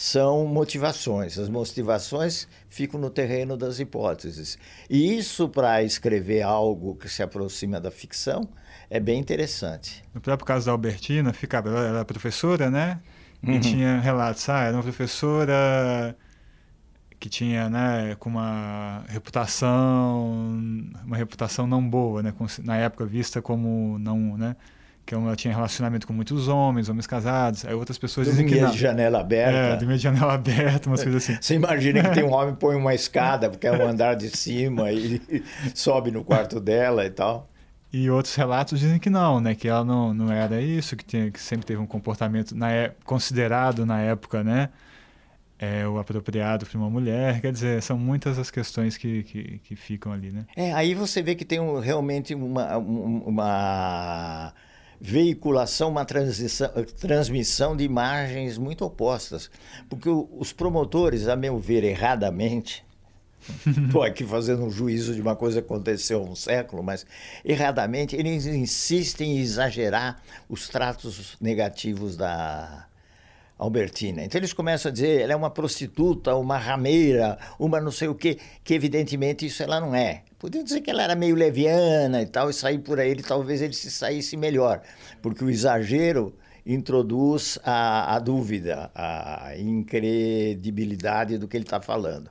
são 0.00 0.46
motivações. 0.46 1.38
As 1.38 1.50
motivações 1.50 2.48
ficam 2.70 2.98
no 2.98 3.10
terreno 3.10 3.54
das 3.54 3.80
hipóteses. 3.80 4.56
E 4.88 5.18
isso, 5.18 5.46
para 5.46 5.82
escrever 5.82 6.40
algo 6.40 6.94
que 6.94 7.06
se 7.06 7.22
aproxima 7.22 7.78
da 7.78 7.90
ficção, 7.90 8.48
é 8.88 8.98
bem 8.98 9.20
interessante. 9.20 10.02
No 10.14 10.20
próprio 10.22 10.46
caso 10.46 10.64
da 10.64 10.72
Albertina, 10.72 11.34
ficava, 11.34 11.68
ela 11.68 11.86
era 11.86 12.04
professora, 12.06 12.70
né? 12.70 12.98
E 13.42 13.50
uhum. 13.50 13.60
tinha 13.60 14.00
relatos, 14.00 14.48
ah, 14.48 14.62
era 14.62 14.74
uma 14.74 14.82
professora 14.82 16.16
que 17.18 17.28
tinha, 17.28 17.68
né, 17.68 18.16
com 18.18 18.30
uma 18.30 19.04
reputação, 19.06 20.32
uma 21.04 21.16
reputação 21.18 21.66
não 21.66 21.86
boa, 21.86 22.22
né, 22.22 22.32
na 22.64 22.78
época 22.78 23.04
vista 23.04 23.42
como 23.42 23.98
não, 23.98 24.38
né, 24.38 24.56
que 25.10 25.14
ela 25.14 25.34
tinha 25.34 25.52
relacionamento 25.52 26.06
com 26.06 26.12
muitos 26.12 26.46
homens, 26.46 26.88
homens 26.88 27.06
casados. 27.06 27.64
Aí 27.64 27.74
outras 27.74 27.98
pessoas 27.98 28.28
dizem 28.28 28.46
que 28.46 28.64
de 28.64 28.78
janela 28.78 29.18
aberta. 29.18 29.74
É, 29.74 29.76
de 29.76 29.84
de 29.84 29.98
janela 29.98 30.34
aberta, 30.34 30.88
umas 30.88 31.02
coisas 31.02 31.24
assim. 31.24 31.36
Você 31.40 31.54
imagina 31.54 32.02
que 32.04 32.14
tem 32.14 32.22
um 32.22 32.30
homem 32.32 32.54
põe 32.54 32.76
uma 32.76 32.94
escada, 32.94 33.50
porque 33.50 33.66
é 33.66 33.72
um 33.72 33.88
andar 33.88 34.14
de 34.14 34.30
cima 34.30 34.92
e 34.92 35.20
sobe 35.74 36.12
no 36.12 36.22
quarto 36.22 36.60
dela 36.60 37.04
e 37.04 37.10
tal. 37.10 37.48
E 37.92 38.08
outros 38.08 38.36
relatos 38.36 38.78
dizem 38.78 39.00
que 39.00 39.10
não, 39.10 39.40
né? 39.40 39.52
Que 39.52 39.66
ela 39.66 39.84
não, 39.84 40.14
não 40.14 40.32
era 40.32 40.60
isso, 40.60 40.96
que, 40.96 41.04
tinha, 41.04 41.28
que 41.28 41.40
sempre 41.40 41.66
teve 41.66 41.80
um 41.80 41.86
comportamento 41.86 42.54
na, 42.54 42.70
é, 42.70 42.94
considerado 43.04 43.84
na 43.84 44.00
época, 44.00 44.44
né? 44.44 44.68
É, 45.58 45.86
o 45.88 45.98
apropriado 45.98 46.64
para 46.66 46.78
uma 46.78 46.88
mulher. 46.88 47.40
Quer 47.40 47.52
dizer, 47.52 47.82
são 47.82 47.98
muitas 47.98 48.38
as 48.38 48.48
questões 48.48 48.96
que, 48.96 49.24
que, 49.24 49.58
que 49.64 49.74
ficam 49.74 50.12
ali, 50.12 50.30
né? 50.30 50.46
É, 50.56 50.72
aí 50.72 50.94
você 50.94 51.20
vê 51.20 51.34
que 51.34 51.44
tem 51.44 51.58
um, 51.58 51.80
realmente 51.80 52.32
uma, 52.32 52.76
uma 52.78 54.54
veiculação, 55.00 55.88
uma 55.88 56.04
transmissão 56.04 57.76
de 57.76 57.84
imagens 57.84 58.58
muito 58.58 58.84
opostas. 58.84 59.50
Porque 59.88 60.08
os 60.08 60.52
promotores, 60.52 61.26
a 61.26 61.34
meu 61.34 61.58
ver, 61.58 61.82
erradamente, 61.84 62.84
estou 63.66 64.02
aqui 64.02 64.24
fazendo 64.24 64.62
um 64.64 64.70
juízo 64.70 65.14
de 65.14 65.22
uma 65.22 65.34
coisa 65.34 65.62
que 65.62 65.66
aconteceu 65.66 66.20
há 66.20 66.24
um 66.24 66.36
século, 66.36 66.82
mas 66.82 67.06
erradamente 67.44 68.14
eles 68.14 68.44
insistem 68.44 69.38
em 69.38 69.40
exagerar 69.40 70.20
os 70.48 70.68
tratos 70.68 71.36
negativos 71.40 72.16
da 72.16 72.86
Albertina. 73.58 74.22
Então 74.22 74.38
eles 74.38 74.52
começam 74.52 74.90
a 74.90 74.92
dizer, 74.92 75.22
ela 75.22 75.32
é 75.32 75.36
uma 75.36 75.50
prostituta, 75.50 76.34
uma 76.34 76.58
rameira, 76.58 77.38
uma 77.58 77.80
não 77.80 77.90
sei 77.90 78.08
o 78.08 78.14
quê, 78.14 78.38
que 78.62 78.74
evidentemente 78.74 79.46
isso 79.46 79.62
ela 79.62 79.80
não 79.80 79.94
é. 79.94 80.24
Podiam 80.40 80.64
dizer 80.64 80.80
que 80.80 80.90
ela 80.90 81.02
era 81.02 81.14
meio 81.14 81.36
leviana 81.36 82.22
e 82.22 82.26
tal, 82.26 82.48
e 82.48 82.54
sair 82.54 82.78
por 82.78 82.98
aí, 82.98 83.14
talvez 83.16 83.60
ele 83.60 83.74
se 83.74 83.90
saísse 83.90 84.38
melhor, 84.38 84.80
porque 85.20 85.44
o 85.44 85.50
exagero 85.50 86.34
introduz 86.64 87.58
a, 87.62 88.16
a 88.16 88.18
dúvida, 88.18 88.90
a 88.94 89.52
incredibilidade 89.58 91.36
do 91.36 91.46
que 91.46 91.58
ele 91.58 91.64
está 91.64 91.78
falando. 91.78 92.30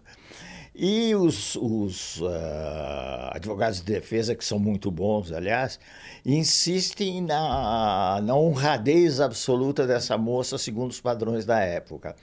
E 0.74 1.14
os, 1.14 1.56
os 1.58 2.20
uh, 2.22 3.30
advogados 3.32 3.80
de 3.80 3.86
defesa, 3.86 4.34
que 4.34 4.44
são 4.44 4.58
muito 4.58 4.90
bons, 4.90 5.32
aliás, 5.32 5.80
insistem 6.26 7.22
na, 7.22 8.22
na 8.24 8.36
honradez 8.36 9.20
absoluta 9.20 9.86
dessa 9.86 10.18
moça 10.18 10.58
segundo 10.58 10.90
os 10.90 11.00
padrões 11.00 11.46
da 11.46 11.60
época 11.60 12.16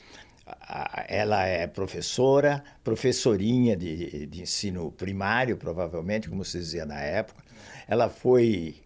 ela 1.09 1.45
é 1.45 1.67
professora, 1.67 2.63
professorinha 2.85 3.77
de, 3.77 4.27
de 4.27 4.43
ensino 4.43 4.93
primário, 4.93 5.57
provavelmente, 5.57 6.29
como 6.29 6.45
se 6.45 6.59
dizia 6.59 6.87
na 6.87 7.01
época. 7.01 7.43
Ela 7.89 8.09
foi 8.09 8.77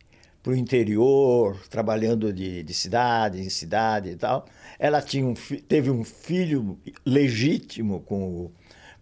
para 0.43 0.53
o 0.53 0.57
interior, 0.57 1.61
trabalhando 1.69 2.33
de, 2.33 2.63
de, 2.63 2.75
cidade 2.75 3.41
em 3.41 3.51
cidade 3.51 4.11
e 4.11 4.17
tal. 4.17 4.47
Ela 4.79 5.03
tinha 5.03 5.27
um, 5.27 5.35
teve 5.35 5.91
um 5.91 6.03
filho 6.03 6.79
legítimo 7.05 8.01
com 8.01 8.23
o 8.25 8.53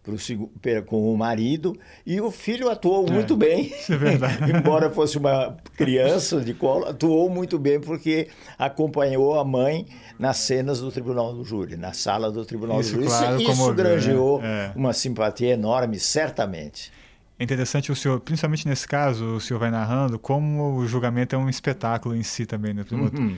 pro, 0.09 0.83
com 0.87 1.12
o 1.12 1.16
marido 1.16 1.79
e 2.07 2.21
o 2.21 2.31
filho 2.31 2.71
atuou 2.71 3.07
é, 3.07 3.11
muito 3.11 3.37
bem. 3.37 3.66
Isso 3.66 3.92
é 3.92 3.97
verdade. 3.97 4.51
Embora 4.51 4.90
fosse 4.90 5.18
uma 5.18 5.57
criança 5.77 6.40
de 6.40 6.55
colo, 6.55 6.87
atuou 6.87 7.29
muito 7.29 7.59
bem 7.59 7.81
porque 7.81 8.29
acompanhou 8.59 9.38
a 9.38 9.44
mãe 9.44 9.87
nas 10.18 10.38
cenas 10.38 10.81
do 10.81 10.90
Tribunal 10.90 11.35
do 11.35 11.44
Júri, 11.44 11.77
na 11.77 11.92
sala 11.92 12.31
do 12.31 12.44
Tribunal 12.44 12.81
isso, 12.81 12.94
do 12.94 13.03
Júri. 13.03 13.07
Claro, 13.09 13.40
isso, 13.40 13.53
isso 13.53 13.75
granjeou 13.75 14.42
é. 14.42 14.73
uma 14.75 14.92
simpatia 14.92 15.51
enorme, 15.51 15.99
certamente. 15.99 16.92
É 17.38 17.44
interessante 17.44 17.92
o 17.92 17.97
senhor, 17.97 18.18
principalmente 18.18 18.66
nesse 18.66 18.88
caso, 18.88 19.37
o 19.37 19.40
senhor 19.40 19.61
vai 19.61 19.71
narrando 19.71 20.18
como 20.18 20.77
o 20.77 20.87
julgamento 20.87 21.37
é 21.37 21.38
um 21.38 21.49
espetáculo 21.49 22.16
em 22.16 22.23
si 22.25 22.44
também, 22.44 22.75
né? 22.75 22.85
Uhum 22.90 23.37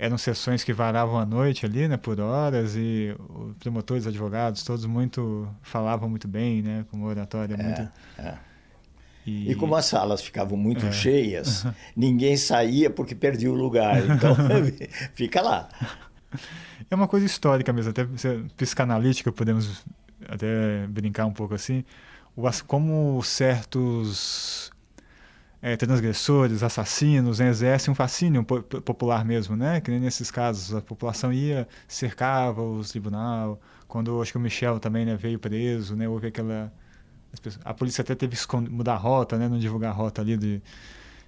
eram 0.00 0.16
sessões 0.16 0.64
que 0.64 0.72
variavam 0.72 1.18
a 1.18 1.26
noite 1.26 1.66
ali, 1.66 1.86
né, 1.86 1.98
por 1.98 2.18
horas, 2.18 2.74
e 2.74 3.14
os 3.28 3.54
promotores, 3.58 4.06
advogados, 4.06 4.64
todos 4.64 4.86
muito 4.86 5.46
falavam 5.60 6.08
muito 6.08 6.26
bem, 6.26 6.62
né, 6.62 6.86
com 6.90 6.96
uma 6.96 7.06
oratória 7.06 7.54
é, 7.54 7.62
muito... 7.62 7.92
É. 8.16 8.34
E... 9.26 9.52
e... 9.52 9.54
como 9.54 9.76
as 9.76 9.84
salas 9.84 10.22
ficavam 10.22 10.56
muito 10.56 10.86
é. 10.86 10.90
cheias, 10.90 11.66
ninguém 11.94 12.34
saía 12.38 12.88
porque 12.88 13.14
perdia 13.14 13.52
o 13.52 13.54
lugar, 13.54 13.98
então 14.02 14.34
fica 15.12 15.42
lá. 15.42 15.68
É 16.90 16.94
uma 16.94 17.06
coisa 17.06 17.26
histórica 17.26 17.70
mesmo, 17.70 17.90
até 17.90 18.06
psicanalítica, 18.56 19.30
podemos 19.30 19.84
até 20.26 20.86
brincar 20.88 21.26
um 21.26 21.32
pouco 21.32 21.52
assim, 21.54 21.84
como 22.66 23.22
certos 23.22 24.72
é, 25.62 25.76
transgressores, 25.76 26.62
assassinos, 26.62 27.38
né, 27.38 27.48
exerce 27.48 27.90
um 27.90 27.94
fascínio 27.94 28.44
popular 28.44 29.24
mesmo, 29.24 29.56
né? 29.56 29.80
Que 29.80 29.90
nem 29.90 30.00
nesses 30.00 30.30
casos 30.30 30.74
a 30.74 30.80
população 30.80 31.32
ia, 31.32 31.68
cercava 31.86 32.62
o 32.62 32.82
tribunal. 32.82 33.60
Quando 33.86 34.20
acho 34.22 34.32
que 34.32 34.38
o 34.38 34.40
Michel 34.40 34.78
também 34.78 35.04
né, 35.04 35.16
veio 35.16 35.38
preso, 35.38 35.94
né? 35.96 36.08
Houve 36.08 36.28
aquela 36.28 36.72
a 37.64 37.72
polícia 37.72 38.02
até 38.02 38.14
teve 38.14 38.36
que 38.36 38.56
mudar 38.56 38.94
a 38.94 38.96
rota, 38.96 39.36
né? 39.38 39.48
Não 39.48 39.58
divulgar 39.58 39.90
a 39.92 39.94
rota 39.94 40.20
ali 40.20 40.36
de 40.36 40.62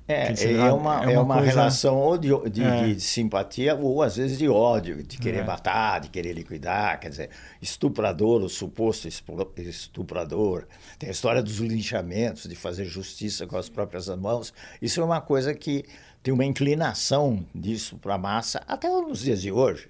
é, 0.09 0.33
é, 0.33 0.73
uma, 0.73 1.05
é 1.05 1.07
uma, 1.07 1.13
é 1.13 1.19
uma 1.19 1.35
coisa... 1.37 1.51
relação 1.51 1.97
ou 1.97 2.19
de, 2.19 2.29
de, 2.51 2.63
é. 2.63 2.93
de, 2.93 3.01
simpatia 3.01 3.77
ou 3.77 4.03
às 4.03 4.17
vezes 4.17 4.37
de 4.37 4.49
ódio, 4.49 5.03
de 5.03 5.17
querer 5.17 5.39
é. 5.39 5.45
matar, 5.45 6.01
de 6.01 6.09
querer 6.09 6.33
liquidar. 6.33 6.99
Quer 6.99 7.09
dizer, 7.09 7.31
estuprador, 7.61 8.43
o 8.43 8.49
suposto 8.49 9.09
estuprador. 9.09 10.67
Tem 10.99 11.09
a 11.09 11.13
história 11.13 11.43
dos 11.43 11.59
linchamentos, 11.59 12.49
de 12.49 12.57
fazer 12.57 12.85
justiça 12.85 13.47
com 13.47 13.57
as 13.57 13.69
próprias 13.69 14.09
mãos. 14.09 14.53
Isso 14.81 15.01
é 15.01 15.05
uma 15.05 15.21
coisa 15.21 15.55
que 15.55 15.85
tem 16.23 16.35
uma 16.35 16.45
inclinação 16.45 17.45
disso 17.55 17.97
para 17.97 18.15
a 18.15 18.19
massa 18.19 18.63
até 18.67 18.89
nos 18.89 19.21
dias 19.21 19.41
de 19.41 19.53
hoje. 19.53 19.89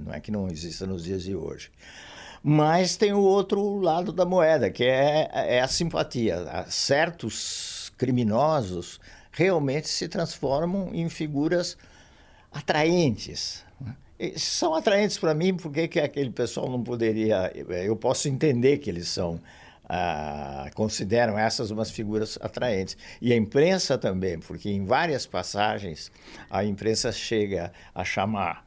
Não 0.00 0.12
é 0.12 0.20
que 0.20 0.30
não 0.30 0.48
exista 0.48 0.86
nos 0.86 1.04
dias 1.04 1.24
de 1.24 1.34
hoje. 1.34 1.70
Mas 2.42 2.96
tem 2.96 3.12
o 3.12 3.20
outro 3.20 3.78
lado 3.78 4.12
da 4.12 4.24
moeda, 4.24 4.70
que 4.70 4.84
é, 4.84 5.28
é 5.32 5.60
a 5.60 5.66
simpatia. 5.66 6.64
Certos 6.68 7.92
criminosos 7.96 9.00
realmente 9.38 9.88
se 9.88 10.08
transformam 10.08 10.90
em 10.92 11.08
figuras 11.08 11.78
atraentes. 12.50 13.64
são 14.36 14.74
atraentes 14.74 15.16
para 15.16 15.32
mim, 15.32 15.54
porque 15.54 15.86
que 15.86 16.00
aquele 16.00 16.30
pessoal 16.30 16.68
não 16.68 16.82
poderia. 16.82 17.52
Eu 17.54 17.94
posso 17.94 18.28
entender 18.28 18.78
que 18.78 18.90
eles 18.90 19.06
são. 19.06 19.40
Ah, 19.90 20.68
consideram 20.74 21.38
essas 21.38 21.70
umas 21.70 21.90
figuras 21.90 22.36
atraentes. 22.42 22.96
E 23.22 23.32
a 23.32 23.36
imprensa 23.36 23.96
também, 23.96 24.38
porque 24.38 24.68
em 24.68 24.84
várias 24.84 25.24
passagens 25.24 26.12
a 26.50 26.62
imprensa 26.62 27.10
chega 27.10 27.72
a 27.94 28.04
chamar 28.04 28.66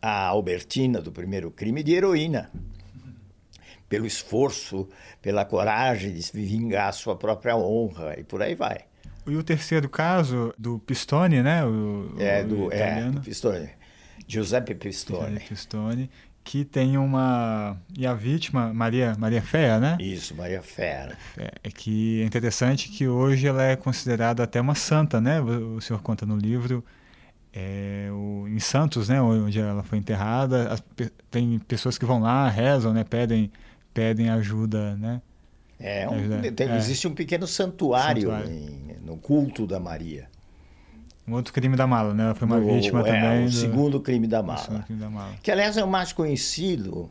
a 0.00 0.28
Albertina 0.28 1.02
do 1.02 1.12
primeiro 1.12 1.50
crime 1.50 1.82
de 1.82 1.92
heroína, 1.92 2.50
pelo 3.90 4.06
esforço, 4.06 4.88
pela 5.20 5.44
coragem 5.44 6.14
de 6.14 6.30
vingar 6.32 6.88
a 6.88 6.92
sua 6.92 7.14
própria 7.16 7.54
honra 7.56 8.18
e 8.18 8.24
por 8.24 8.40
aí 8.40 8.54
vai. 8.54 8.85
E 9.26 9.36
o 9.36 9.42
terceiro 9.42 9.88
caso 9.88 10.54
do 10.58 10.78
Pistone, 10.78 11.42
né? 11.42 11.64
O, 11.64 12.14
é, 12.18 12.44
do, 12.44 12.72
é, 12.72 13.10
do 13.10 13.20
Pistone. 13.20 13.70
Giuseppe 14.26 14.74
Pistone. 14.74 15.28
Giuseppe 15.28 15.48
Pistone, 15.48 16.10
que 16.44 16.64
tem 16.64 16.96
uma... 16.96 17.76
E 17.96 18.06
a 18.06 18.14
vítima, 18.14 18.72
Maria, 18.72 19.14
Maria 19.18 19.42
Fea, 19.42 19.78
né? 19.78 19.96
Isso, 20.00 20.34
Maria 20.34 20.62
Fea. 20.62 21.16
É, 21.36 21.50
é 21.64 21.70
que 21.70 22.22
é 22.22 22.24
interessante 22.24 22.88
que 22.88 23.08
hoje 23.08 23.46
ela 23.46 23.62
é 23.62 23.76
considerada 23.76 24.42
até 24.42 24.60
uma 24.60 24.74
santa, 24.74 25.20
né? 25.20 25.40
O 25.40 25.80
senhor 25.80 26.00
conta 26.02 26.24
no 26.24 26.36
livro 26.36 26.84
é, 27.56 28.08
o, 28.12 28.46
em 28.46 28.58
Santos, 28.58 29.08
né, 29.08 29.20
onde 29.20 29.58
ela 29.58 29.82
foi 29.82 29.96
enterrada, 29.96 30.74
as, 30.74 30.84
tem 31.30 31.58
pessoas 31.60 31.96
que 31.96 32.04
vão 32.04 32.20
lá, 32.20 32.46
rezam, 32.50 32.92
né, 32.92 33.02
pedem, 33.02 33.50
pedem 33.94 34.28
ajuda, 34.28 34.94
né? 34.96 35.22
É, 35.78 36.08
um, 36.08 36.14
ajuda, 36.14 36.52
tem, 36.52 36.68
é, 36.68 36.76
existe 36.76 37.06
um 37.06 37.14
pequeno 37.14 37.46
santuário, 37.46 38.30
santuário. 38.30 38.50
Em, 38.50 38.96
no 39.04 39.16
culto 39.16 39.66
da 39.66 39.78
Maria. 39.78 40.28
Um 41.28 41.34
outro 41.34 41.52
crime 41.52 41.76
da 41.76 41.86
mala, 41.86 42.14
né? 42.14 42.24
Ela 42.24 42.34
foi 42.34 42.46
uma 42.46 42.58
no, 42.58 42.72
vítima 42.72 43.00
é, 43.00 43.04
também. 43.04 43.46
O 43.46 43.50
do, 43.50 43.52
segundo 43.52 44.00
crime 44.00 44.26
da 44.26 44.42
mala. 44.42 44.84
Crime 44.84 45.00
da 45.00 45.10
mala. 45.10 45.34
Que, 45.42 45.50
aliás, 45.50 45.76
é 45.76 45.84
o 45.84 45.88
mais 45.88 46.12
conhecido 46.12 47.10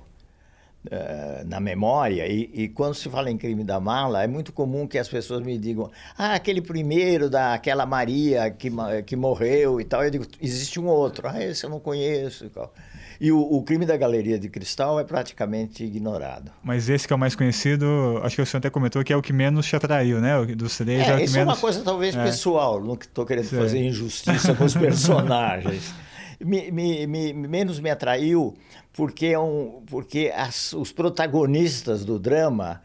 uh, 0.88 1.48
na 1.48 1.60
memória, 1.60 2.28
e, 2.28 2.50
e, 2.54 2.70
quando 2.70 2.94
se 2.94 3.10
fala 3.10 3.30
em 3.30 3.38
crime 3.38 3.64
da 3.64 3.80
mala, 3.80 4.24
é 4.24 4.28
muito 4.28 4.52
comum 4.52 4.88
que 4.88 4.98
as 4.98 5.08
pessoas 5.08 5.42
me 5.42 5.58
digam: 5.58 5.92
ah, 6.18 6.34
aquele 6.34 6.62
primeiro 6.62 7.30
daquela 7.30 7.86
Maria 7.86 8.50
que, 8.52 8.70
que 9.06 9.16
morreu 9.16 9.80
e 9.80 9.86
tal. 9.86 10.04
Eu 10.04 10.12
digo: 10.12 10.26
existe 10.42 10.80
um 10.80 10.88
outro. 10.88 11.28
Ah, 11.28 11.44
esse 11.44 11.66
eu 11.66 11.70
não 11.70 11.80
conheço 11.80 12.46
e 12.46 12.50
tal. 12.50 12.74
E 13.20 13.32
o, 13.32 13.40
o, 13.40 13.64
crime 13.64 13.86
da 13.86 13.96
Galeria 13.96 14.38
de 14.38 14.50
Cristal 14.50 15.00
é 15.00 15.04
praticamente 15.04 15.84
ignorado. 15.84 16.52
Mas 16.64 16.90
esse 16.90 17.08
que 17.08 17.14
é 17.14 17.16
o 17.16 17.20
mais 17.20 17.36
conhecido, 17.36 18.20
acho 18.24 18.36
que 18.36 18.42
o 18.42 18.46
senhor 18.46 18.60
até 18.60 18.70
comentou 18.70 19.04
que 19.04 19.14
é 19.14 19.16
o 19.16 19.22
que 19.22 19.32
menos 19.32 19.66
te 19.66 19.76
atraiu, 19.76 20.20
né? 20.20 20.44
Dos 20.46 20.78
três 20.78 21.08
é, 21.08 21.12
é 21.12 21.14
o 21.14 21.18
que 21.18 21.24
isso 21.24 21.34
menos... 21.36 21.54
é 21.54 21.56
uma 21.56 21.62
coisa 21.62 21.82
talvez 21.82 22.16
é. 22.16 22.24
pessoal, 22.24 22.84
não 22.84 22.96
estou 22.96 23.26
querendo 23.26 23.46
Sei. 23.46 23.60
fazer 23.60 23.80
injustiça 23.80 24.54
com 24.54 24.66
os 24.66 24.74
personagens. 24.76 25.94
Me, 26.40 26.72
me, 26.72 27.08
me, 27.08 27.34
menos 27.34 27.80
me 27.80 27.90
atraiu 27.90 28.56
porque, 28.94 29.28
é 29.28 29.40
um, 29.40 29.84
porque 29.86 30.32
as, 30.36 30.74
os 30.74 30.92
protagonistas 30.92 32.04
do 32.06 32.20
drama 32.20 32.82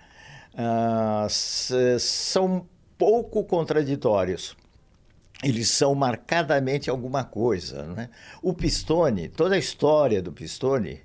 uh, 0.54 1.28
são 1.98 2.66
pouco 2.98 3.44
contraditórios. 3.44 4.56
Eles 5.42 5.70
são 5.70 5.94
marcadamente 5.94 6.90
alguma 6.90 7.24
coisa. 7.24 7.84
Né? 7.84 8.10
O 8.42 8.52
Pistone, 8.52 9.28
toda 9.28 9.54
a 9.54 9.58
história 9.58 10.20
do 10.20 10.32
Pistone, 10.32 11.00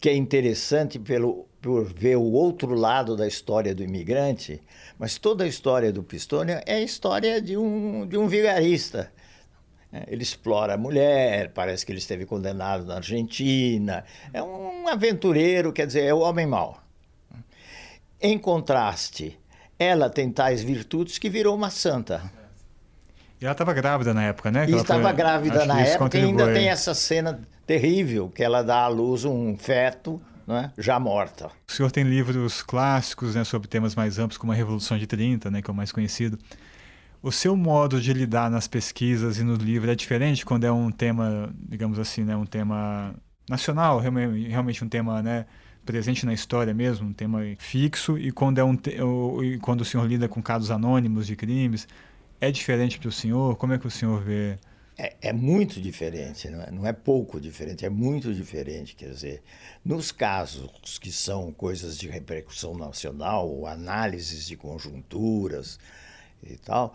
que 0.00 0.08
é 0.08 0.16
interessante 0.16 0.98
pelo, 0.98 1.46
por 1.60 1.84
ver 1.84 2.16
o 2.16 2.32
outro 2.32 2.74
lado 2.74 3.16
da 3.16 3.26
história 3.26 3.74
do 3.74 3.82
imigrante, 3.82 4.62
mas 4.98 5.18
toda 5.18 5.44
a 5.44 5.46
história 5.46 5.92
do 5.92 6.02
Pistone 6.02 6.52
é 6.64 6.74
a 6.74 6.80
história 6.80 7.42
de 7.42 7.56
um, 7.56 8.06
de 8.06 8.16
um 8.16 8.26
vigarista 8.26 9.12
ele 10.06 10.22
explora 10.22 10.74
a 10.74 10.76
mulher, 10.76 11.52
parece 11.52 11.84
que 11.84 11.92
ele 11.92 11.98
esteve 11.98 12.26
condenado 12.26 12.84
na 12.84 12.96
Argentina. 12.96 14.04
É 14.32 14.42
um 14.42 14.86
aventureiro, 14.88 15.72
quer 15.72 15.86
dizer, 15.86 16.04
é 16.04 16.14
o 16.14 16.18
homem 16.18 16.46
mau. 16.46 16.82
Em 18.20 18.38
contraste, 18.38 19.38
ela 19.78 20.10
tem 20.10 20.30
tais 20.30 20.62
virtudes 20.62 21.18
que 21.18 21.30
virou 21.30 21.54
uma 21.54 21.70
santa. 21.70 22.30
E 23.40 23.44
ela 23.44 23.52
estava 23.52 23.72
grávida 23.72 24.12
na 24.12 24.24
época, 24.24 24.50
né? 24.50 24.66
E 24.68 24.74
estava 24.74 25.02
foi... 25.02 25.12
grávida 25.12 25.64
na 25.64 25.80
época 25.80 26.18
e 26.18 26.22
ainda 26.22 26.52
tem 26.52 26.68
essa 26.68 26.92
cena 26.92 27.40
terrível 27.66 28.28
que 28.28 28.42
ela 28.42 28.62
dá 28.62 28.82
à 28.82 28.88
luz 28.88 29.24
um 29.24 29.56
feto 29.56 30.20
né, 30.46 30.72
já 30.78 30.98
morta. 30.98 31.50
O 31.68 31.72
senhor 31.72 31.92
tem 31.92 32.02
livros 32.02 32.62
clássicos 32.62 33.34
né, 33.34 33.44
sobre 33.44 33.68
temas 33.68 33.94
mais 33.94 34.18
amplos, 34.18 34.38
como 34.38 34.50
a 34.50 34.54
Revolução 34.54 34.98
de 34.98 35.06
30, 35.06 35.50
né, 35.50 35.62
que 35.62 35.70
é 35.70 35.72
o 35.72 35.76
mais 35.76 35.92
conhecido. 35.92 36.38
O 37.20 37.32
seu 37.32 37.56
modo 37.56 38.00
de 38.00 38.12
lidar 38.12 38.48
nas 38.48 38.68
pesquisas 38.68 39.38
e 39.38 39.42
no 39.42 39.54
livro 39.54 39.90
é 39.90 39.94
diferente 39.94 40.46
quando 40.46 40.64
é 40.64 40.70
um 40.70 40.90
tema, 40.90 41.52
digamos 41.68 41.98
assim, 41.98 42.22
né, 42.22 42.36
um 42.36 42.46
tema 42.46 43.14
nacional, 43.48 43.98
realmente 43.98 44.84
um 44.84 44.88
tema, 44.88 45.20
né, 45.20 45.46
presente 45.84 46.24
na 46.24 46.32
história 46.32 46.72
mesmo, 46.72 47.08
um 47.08 47.12
tema 47.12 47.40
fixo, 47.58 48.16
e 48.18 48.30
quando 48.30 48.58
é 48.58 48.64
um 48.64 48.78
e 49.42 49.58
quando 49.58 49.80
o 49.80 49.84
senhor 49.84 50.06
lida 50.06 50.28
com 50.28 50.40
casos 50.42 50.70
anônimos 50.70 51.26
de 51.26 51.34
crimes, 51.34 51.88
é 52.40 52.52
diferente 52.52 52.98
para 52.98 53.08
o 53.08 53.12
senhor? 53.12 53.56
Como 53.56 53.72
é 53.72 53.78
que 53.78 53.86
o 53.86 53.90
senhor 53.90 54.22
vê? 54.22 54.58
É, 54.96 55.16
é 55.28 55.32
muito 55.32 55.80
diferente, 55.80 56.48
não 56.50 56.60
é? 56.60 56.70
não 56.70 56.86
é 56.86 56.92
pouco 56.92 57.40
diferente, 57.40 57.86
é 57.86 57.88
muito 57.88 58.34
diferente. 58.34 58.94
Quer 58.94 59.10
dizer, 59.10 59.42
nos 59.84 60.12
casos 60.12 60.98
que 60.98 61.10
são 61.10 61.52
coisas 61.52 61.96
de 61.96 62.08
repercussão 62.08 62.76
nacional, 62.76 63.48
ou 63.48 63.66
análises 63.66 64.46
de 64.46 64.56
conjunturas, 64.56 65.78
e 66.42 66.56
tal, 66.56 66.94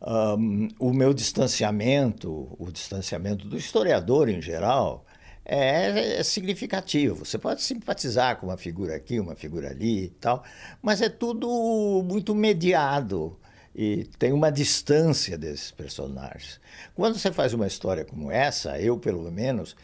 um, 0.00 0.68
o 0.78 0.92
meu 0.92 1.14
distanciamento, 1.14 2.54
o 2.58 2.70
distanciamento 2.70 3.46
do 3.48 3.56
historiador 3.56 4.28
em 4.28 4.40
geral, 4.40 5.04
é, 5.44 6.18
é, 6.18 6.22
significativo. 6.22 7.24
Você 7.24 7.38
pode 7.38 7.62
simpatizar 7.62 8.36
com 8.38 8.46
uma 8.46 8.56
figura 8.56 8.96
aqui, 8.96 9.20
uma 9.20 9.34
figura 9.34 9.70
ali 9.70 10.04
e 10.04 10.08
tal, 10.08 10.42
mas 10.80 11.02
é 11.02 11.08
tudo 11.08 12.02
muito 12.04 12.34
mediado 12.34 13.38
e 13.74 14.04
tem 14.18 14.32
uma 14.32 14.50
distância 14.50 15.36
desses 15.36 15.70
personagens. 15.70 16.60
Quando 16.94 17.18
você 17.18 17.32
faz 17.32 17.52
uma 17.52 17.66
história 17.66 18.04
como 18.04 18.30
essa, 18.30 18.80
eu 18.80 18.96
pelo 18.96 19.30
menos, 19.30 19.76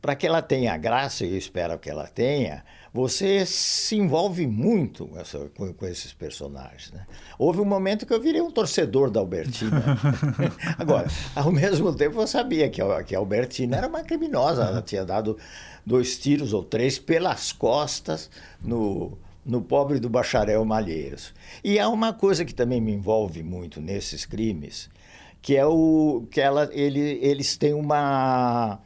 para 0.00 0.14
que 0.14 0.26
ela 0.26 0.40
tenha 0.40 0.76
graça, 0.76 1.24
e 1.24 1.32
eu 1.32 1.38
espero 1.38 1.78
que 1.78 1.90
ela 1.90 2.06
tenha, 2.06 2.64
você 2.92 3.46
se 3.46 3.96
envolve 3.96 4.46
muito 4.46 5.06
com, 5.06 5.18
essa, 5.18 5.38
com, 5.56 5.72
com, 5.72 5.86
esses 5.86 6.12
personagens. 6.12 6.92
Né? 6.92 7.06
Houve 7.38 7.60
um 7.60 7.64
momento 7.64 8.04
que 8.04 8.12
eu 8.12 8.20
virei 8.20 8.42
um 8.42 8.50
torcedor 8.50 9.10
da 9.10 9.18
Albertina. 9.18 9.82
Agora, 10.78 11.08
ao 11.34 11.50
mesmo 11.50 11.94
tempo, 11.94 12.20
eu 12.20 12.26
sabia 12.26 12.68
que 12.68 12.82
a, 12.82 13.02
que 13.02 13.14
a 13.14 13.18
Albertina 13.18 13.78
era 13.78 13.88
uma 13.88 14.02
criminosa. 14.02 14.64
Ela 14.64 14.82
tinha 14.82 15.06
dado 15.06 15.38
dois 15.86 16.18
tiros 16.18 16.52
ou 16.52 16.62
três 16.62 16.98
pelas 16.98 17.50
costas 17.50 18.28
no, 18.62 19.16
no 19.44 19.62
pobre 19.62 19.98
do 19.98 20.10
bacharel 20.10 20.62
Malheiros. 20.62 21.32
E 21.64 21.78
há 21.78 21.88
uma 21.88 22.12
coisa 22.12 22.44
que 22.44 22.54
também 22.54 22.80
me 22.80 22.92
envolve 22.92 23.42
muito 23.42 23.80
nesses 23.80 24.26
crimes, 24.26 24.90
que 25.40 25.56
é 25.56 25.64
o 25.64 26.26
que 26.30 26.42
ela, 26.42 26.68
ele, 26.72 27.00
eles 27.22 27.56
têm 27.56 27.72
uma 27.72 28.80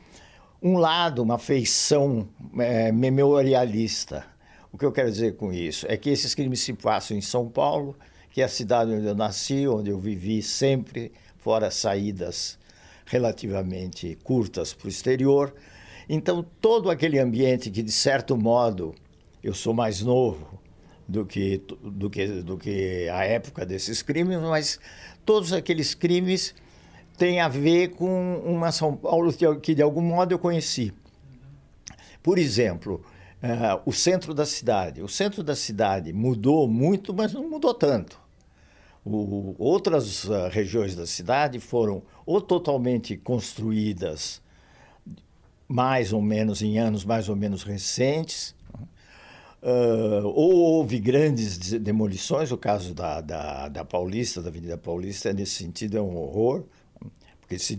um 0.62 0.78
lado, 0.78 1.22
uma 1.22 1.38
feição 1.38 2.28
é, 2.58 2.90
memorialista. 2.92 4.24
O 4.72 4.78
que 4.78 4.84
eu 4.84 4.92
quero 4.92 5.10
dizer 5.10 5.36
com 5.36 5.52
isso 5.52 5.86
é 5.88 5.96
que 5.96 6.10
esses 6.10 6.34
crimes 6.34 6.60
se 6.60 6.72
passam 6.72 7.16
em 7.16 7.20
São 7.20 7.48
Paulo, 7.48 7.96
que 8.30 8.42
é 8.42 8.44
a 8.44 8.48
cidade 8.48 8.92
onde 8.92 9.06
eu 9.06 9.14
nasci, 9.14 9.66
onde 9.66 9.90
eu 9.90 9.98
vivi 9.98 10.42
sempre, 10.42 11.12
fora 11.38 11.70
saídas 11.70 12.58
relativamente 13.06 14.18
curtas 14.22 14.74
para 14.74 14.86
o 14.86 14.90
exterior. 14.90 15.54
Então, 16.08 16.44
todo 16.60 16.90
aquele 16.90 17.18
ambiente 17.18 17.70
que, 17.70 17.82
de 17.82 17.92
certo 17.92 18.36
modo, 18.36 18.94
eu 19.42 19.54
sou 19.54 19.72
mais 19.72 20.02
novo 20.02 20.60
do 21.08 21.24
que, 21.24 21.62
do 21.82 22.10
que, 22.10 22.26
do 22.42 22.58
que 22.58 23.08
a 23.08 23.24
época 23.24 23.64
desses 23.64 24.02
crimes, 24.02 24.38
mas 24.38 24.80
todos 25.24 25.52
aqueles 25.52 25.94
crimes 25.94 26.54
tem 27.16 27.40
a 27.40 27.48
ver 27.48 27.88
com 27.94 28.36
uma 28.44 28.70
São 28.70 28.96
Paulo 28.96 29.32
que 29.60 29.74
de 29.74 29.82
algum 29.82 30.02
modo 30.02 30.32
eu 30.32 30.38
conheci. 30.38 30.92
Por 32.22 32.38
exemplo, 32.38 33.02
uh, 33.42 33.80
o 33.84 33.92
centro 33.92 34.34
da 34.34 34.44
cidade. 34.44 35.02
O 35.02 35.08
centro 35.08 35.42
da 35.42 35.54
cidade 35.54 36.12
mudou 36.12 36.68
muito, 36.68 37.14
mas 37.14 37.32
não 37.32 37.48
mudou 37.48 37.72
tanto. 37.72 38.18
O, 39.04 39.54
outras 39.58 40.24
uh, 40.24 40.48
regiões 40.50 40.96
da 40.96 41.06
cidade 41.06 41.60
foram 41.60 42.02
ou 42.24 42.40
totalmente 42.40 43.16
construídas 43.16 44.42
mais 45.68 46.12
ou 46.12 46.20
menos 46.20 46.62
em 46.62 46.78
anos 46.78 47.04
mais 47.04 47.28
ou 47.28 47.34
menos 47.34 47.62
recentes, 47.62 48.54
uh, 49.62 50.26
ou 50.26 50.54
houve 50.54 50.98
grandes 50.98 51.58
demolições. 51.58 52.50
O 52.52 52.58
caso 52.58 52.94
da, 52.94 53.20
da, 53.20 53.68
da 53.68 53.84
Paulista, 53.84 54.42
da 54.42 54.48
Avenida 54.48 54.76
Paulista, 54.76 55.32
nesse 55.32 55.54
sentido 55.54 55.96
é 55.96 56.02
um 56.02 56.16
horror 56.16 56.64
porque 57.46 57.60
se, 57.60 57.78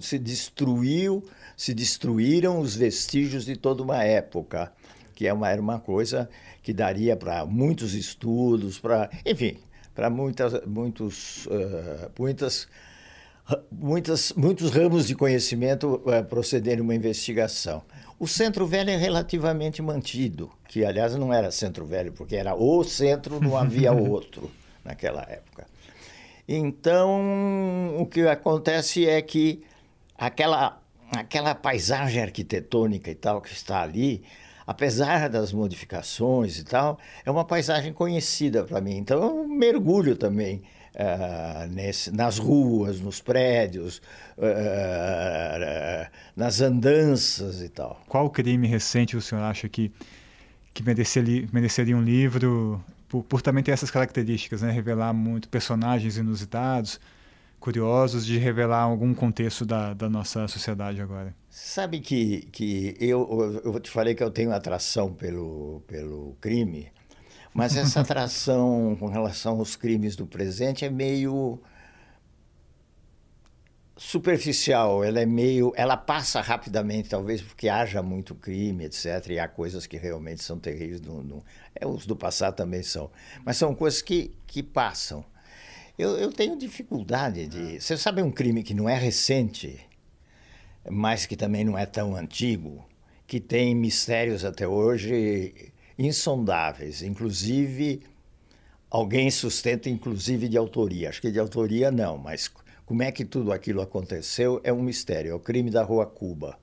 se 0.00 0.18
destruiu, 0.18 1.24
se 1.56 1.74
destruíram 1.74 2.60
os 2.60 2.76
vestígios 2.76 3.44
de 3.44 3.56
toda 3.56 3.82
uma 3.82 4.04
época, 4.04 4.72
que 5.12 5.26
é 5.26 5.32
uma, 5.32 5.50
era 5.50 5.60
uma 5.60 5.80
coisa 5.80 6.30
que 6.62 6.72
daria 6.72 7.16
para 7.16 7.44
muitos 7.44 7.94
estudos, 7.94 8.78
para, 8.78 9.10
enfim, 9.26 9.58
para 9.92 10.08
muitas, 10.08 10.64
muitos, 10.64 11.46
uh, 11.46 12.12
muitas, 12.16 12.68
muitas, 13.72 14.32
muitos 14.34 14.70
ramos 14.70 15.08
de 15.08 15.16
conhecimento 15.16 16.00
uh, 16.06 16.24
procederem 16.24 16.80
uma 16.80 16.94
investigação. 16.94 17.82
O 18.20 18.28
Centro 18.28 18.68
Velho 18.68 18.90
é 18.90 18.96
relativamente 18.96 19.82
mantido, 19.82 20.48
que 20.68 20.84
aliás 20.84 21.16
não 21.16 21.34
era 21.34 21.50
Centro 21.50 21.84
Velho, 21.84 22.12
porque 22.12 22.36
era 22.36 22.54
o 22.54 22.84
centro, 22.84 23.40
não 23.40 23.56
havia 23.56 23.90
outro 23.92 24.48
naquela 24.84 25.22
época. 25.22 25.71
Então, 26.48 27.94
o 27.98 28.06
que 28.06 28.22
acontece 28.22 29.06
é 29.06 29.22
que 29.22 29.62
aquela, 30.18 30.80
aquela 31.10 31.54
paisagem 31.54 32.22
arquitetônica 32.22 33.10
e 33.10 33.14
tal 33.14 33.40
que 33.40 33.52
está 33.52 33.82
ali, 33.82 34.22
apesar 34.66 35.28
das 35.28 35.52
modificações 35.52 36.58
e 36.58 36.64
tal, 36.64 36.98
é 37.24 37.30
uma 37.30 37.44
paisagem 37.44 37.92
conhecida 37.92 38.64
para 38.64 38.80
mim. 38.80 38.96
Então, 38.96 39.22
eu 39.22 39.48
mergulho 39.48 40.16
também 40.16 40.62
uh, 40.94 41.66
nesse, 41.70 42.10
nas 42.14 42.38
ruas, 42.38 43.00
nos 43.00 43.20
prédios, 43.20 43.98
uh, 44.38 46.10
nas 46.36 46.60
andanças 46.60 47.62
e 47.62 47.68
tal. 47.68 48.00
Qual 48.08 48.28
crime 48.30 48.66
recente 48.66 49.16
o 49.16 49.20
senhor 49.20 49.42
acha 49.42 49.68
que, 49.68 49.92
que 50.74 50.82
mereceria, 50.82 51.48
mereceria 51.52 51.96
um 51.96 52.02
livro 52.02 52.82
por, 53.12 53.22
por 53.22 53.42
também 53.42 53.62
ter 53.62 53.72
essas 53.72 53.90
características, 53.90 54.62
né? 54.62 54.70
revelar 54.70 55.12
muito 55.12 55.46
personagens 55.50 56.16
inusitados, 56.16 56.98
curiosos, 57.60 58.24
de 58.24 58.38
revelar 58.38 58.80
algum 58.80 59.12
contexto 59.12 59.66
da, 59.66 59.92
da 59.92 60.08
nossa 60.08 60.48
sociedade 60.48 61.02
agora? 61.02 61.34
Sabe 61.50 62.00
que, 62.00 62.48
que 62.50 62.96
eu, 62.98 63.60
eu 63.62 63.78
te 63.78 63.90
falei 63.90 64.14
que 64.14 64.22
eu 64.22 64.30
tenho 64.30 64.50
atração 64.50 65.12
pelo, 65.12 65.82
pelo 65.86 66.34
crime, 66.40 66.90
mas 67.52 67.76
essa 67.76 68.00
atração 68.00 68.96
com 68.98 69.08
relação 69.08 69.58
aos 69.58 69.76
crimes 69.76 70.16
do 70.16 70.26
presente 70.26 70.86
é 70.86 70.88
meio 70.88 71.60
superficial, 74.04 75.04
ela 75.04 75.20
é 75.20 75.26
meio, 75.26 75.72
ela 75.76 75.96
passa 75.96 76.40
rapidamente, 76.40 77.08
talvez 77.08 77.40
porque 77.40 77.68
haja 77.68 78.02
muito 78.02 78.34
crime, 78.34 78.84
etc. 78.84 79.28
E 79.30 79.38
há 79.38 79.46
coisas 79.46 79.86
que 79.86 79.96
realmente 79.96 80.42
são 80.42 80.58
terríveis, 80.58 81.00
no, 81.00 81.22
no, 81.22 81.44
é, 81.74 81.86
os 81.86 82.04
do 82.04 82.16
passado 82.16 82.56
também 82.56 82.82
são, 82.82 83.10
mas 83.44 83.56
são 83.56 83.72
coisas 83.74 84.02
que, 84.02 84.32
que 84.44 84.60
passam. 84.60 85.24
Eu, 85.96 86.18
eu 86.18 86.32
tenho 86.32 86.58
dificuldade 86.58 87.46
de, 87.46 87.80
você 87.80 87.96
sabe 87.96 88.20
um 88.22 88.30
crime 88.30 88.64
que 88.64 88.74
não 88.74 88.88
é 88.88 88.96
recente, 88.96 89.78
mas 90.90 91.24
que 91.24 91.36
também 91.36 91.64
não 91.64 91.78
é 91.78 91.86
tão 91.86 92.16
antigo, 92.16 92.84
que 93.24 93.38
tem 93.38 93.72
mistérios 93.72 94.44
até 94.44 94.66
hoje 94.66 95.72
insondáveis, 95.96 97.02
inclusive 97.02 98.02
alguém 98.90 99.30
sustenta 99.30 99.88
inclusive 99.88 100.48
de 100.48 100.58
autoria. 100.58 101.08
Acho 101.08 101.20
que 101.20 101.30
de 101.30 101.38
autoria 101.38 101.92
não, 101.92 102.18
mas 102.18 102.50
como 102.92 103.02
é 103.02 103.10
que 103.10 103.24
tudo 103.24 103.52
aquilo 103.52 103.80
aconteceu 103.80 104.60
é 104.62 104.70
um 104.70 104.82
mistério. 104.82 105.30
É 105.30 105.34
o 105.34 105.40
crime 105.40 105.70
da 105.70 105.82
Rua 105.82 106.04
Cuba. 106.04 106.58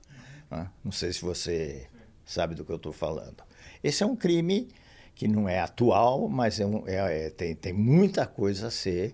Né? 0.48 0.70
Não 0.84 0.92
sei 0.92 1.12
se 1.12 1.22
você 1.22 1.88
sabe 2.24 2.54
do 2.54 2.64
que 2.64 2.70
eu 2.70 2.76
estou 2.76 2.92
falando. 2.92 3.42
Esse 3.82 4.04
é 4.04 4.06
um 4.06 4.14
crime 4.14 4.68
que 5.12 5.26
não 5.26 5.48
é 5.48 5.58
atual, 5.58 6.28
mas 6.28 6.60
é 6.60 6.64
um, 6.64 6.86
é, 6.86 7.26
é, 7.26 7.30
tem, 7.30 7.56
tem 7.56 7.72
muita 7.72 8.28
coisa 8.28 8.68
a 8.68 8.70
ser 8.70 9.12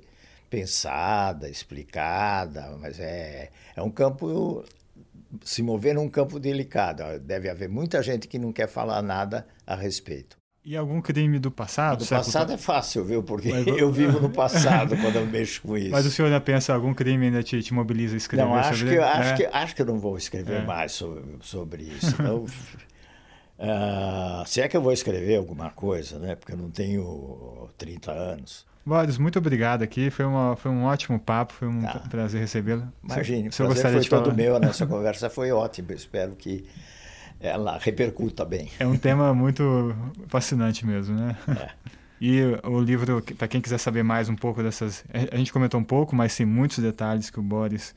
pensada, 0.51 1.49
explicada, 1.49 2.77
mas 2.79 3.01
é, 3.01 3.51
é 3.75 3.83
um 3.83 3.91
campo 3.91 4.63
se 5.43 5.63
mover 5.63 5.95
num 5.95 6.11
campo 6.11 6.39
delicado. 6.39 7.19
Deve 7.19 7.49
haver 7.49 7.71
muita 7.71 8.03
gente 8.03 8.29
que 8.29 8.39
não 8.39 8.53
quer 8.53 8.69
falar 8.69 9.01
nada 9.01 9.47
a 9.67 9.75
respeito. 9.75 10.36
E 10.67 10.77
algum 10.77 11.01
crime 11.01 11.39
do 11.39 11.49
passado? 11.49 12.01
Do 12.01 12.09
passado 12.09 12.53
é 12.53 12.57
fácil, 12.57 13.05
viu? 13.05 13.23
Porque 13.23 13.51
Mas... 13.51 13.69
eu 13.69 13.93
vivo 13.93 14.19
no 14.19 14.31
passado 14.35 14.97
quando 14.97 15.15
eu 15.15 15.25
mexo 15.25 15.63
com 15.63 15.79
isso. 15.79 15.93
Mas 15.93 16.05
o 16.05 16.11
senhor 16.11 16.27
ainda 16.27 16.41
pensa 16.41 16.75
algum 16.75 16.93
crime 16.93 17.27
ainda 17.27 17.41
te, 17.41 17.63
te 17.63 17.73
mobiliza 17.73 18.15
a 18.15 18.17
escrever 18.17 18.45
não, 18.45 18.53
acho 18.53 18.81
sobre 18.81 18.97
que, 18.97 19.01
acho, 19.01 19.31
é. 19.31 19.37
que, 19.37 19.47
acho 19.47 19.77
que 19.77 19.83
eu 19.83 19.87
não 19.87 20.01
vou 20.01 20.19
escrever 20.19 20.63
é. 20.63 20.65
mais 20.65 20.91
sobre, 20.91 21.23
sobre 21.41 21.85
isso. 21.85 22.17
Uh, 22.21 22.49
se 24.45 24.61
é 24.61 24.67
que 24.67 24.77
eu 24.77 24.83
vou 24.83 24.93
escrever 24.93 25.37
alguma 25.37 25.71
coisa, 25.71 26.19
né? 26.19 26.35
Porque 26.35 26.55
eu 26.55 26.59
não 26.59 26.69
tenho 26.69 27.71
30 27.79 28.11
anos. 28.11 28.67
Boris, 28.85 29.19
muito 29.19 29.39
obrigado 29.39 29.83
aqui. 29.83 30.11
Foi, 30.11 30.25
uma, 30.25 30.57
foi 30.57 30.73
um 30.73 30.83
ótimo 30.83 31.21
papo, 31.21 31.53
foi 31.53 31.69
um 31.69 31.83
tá. 31.83 32.03
prazer 32.11 32.41
recebê-lo. 32.41 32.93
Imagine, 33.05 33.51
o 33.51 33.53
prazer 33.53 33.93
foi 33.93 34.05
todo 34.05 34.25
falar? 34.25 34.35
meu. 34.35 34.57
A 34.57 34.59
nossa 34.59 34.85
conversa 34.85 35.31
foi 35.31 35.53
ótima. 35.53 35.93
Espero 35.93 36.35
que 36.35 36.67
ela 37.41 37.79
repercuta 37.79 38.45
bem. 38.45 38.71
É 38.79 38.87
um 38.87 38.97
tema 38.97 39.35
muito 39.35 39.95
fascinante 40.29 40.87
mesmo, 40.87 41.15
né? 41.17 41.37
É. 41.49 41.71
E 42.21 42.41
o 42.65 42.81
livro, 42.81 43.23
para 43.37 43.47
quem 43.47 43.61
quiser 43.61 43.79
saber 43.79 44.03
mais 44.03 44.29
um 44.29 44.35
pouco 44.35 44.63
dessas. 44.63 45.05
A 45.31 45.37
gente 45.37 45.53
comentou 45.53 45.79
um 45.79 45.85
pouco, 45.85 46.17
mas 46.17 46.35
tem 46.35 46.47
muitos 46.47 46.79
detalhes 46.79 47.29
que 47.29 47.39
o 47.39 47.43
Boris 47.43 47.95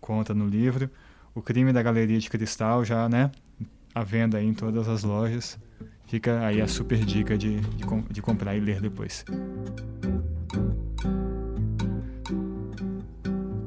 conta 0.00 0.32
no 0.32 0.46
livro. 0.46 0.88
O 1.34 1.42
Crime 1.42 1.72
da 1.72 1.82
Galeria 1.82 2.18
de 2.18 2.30
Cristal 2.30 2.84
já, 2.84 3.08
né? 3.08 3.30
À 3.94 4.04
venda 4.04 4.38
aí 4.38 4.46
em 4.46 4.54
todas 4.54 4.88
as 4.88 5.02
lojas. 5.02 5.58
Fica 6.06 6.46
aí 6.46 6.62
a 6.62 6.68
super 6.68 6.98
dica 7.04 7.36
de, 7.36 7.60
de, 7.60 7.84
de 8.10 8.22
comprar 8.22 8.54
e 8.54 8.60
ler 8.60 8.80
depois. 8.80 9.24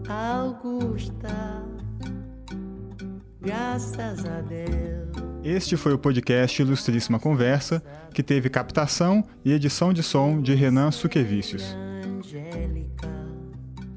Augusta, 0.08 1.64
graças 3.42 4.26
a 4.26 4.42
Deus. 4.42 5.09
Este 5.44 5.78
foi 5.78 5.94
o 5.94 5.98
podcast 5.98 6.62
Ilustríssima 6.62 7.18
Conversa, 7.18 7.82
que 8.14 8.22
teve 8.22 8.50
captação 8.50 9.24
e 9.46 9.54
edição 9.54 9.94
de 9.94 10.04
som 10.04 10.42
de 10.42 10.54
Renan 10.54 10.92
Suquevicius. 10.92 11.78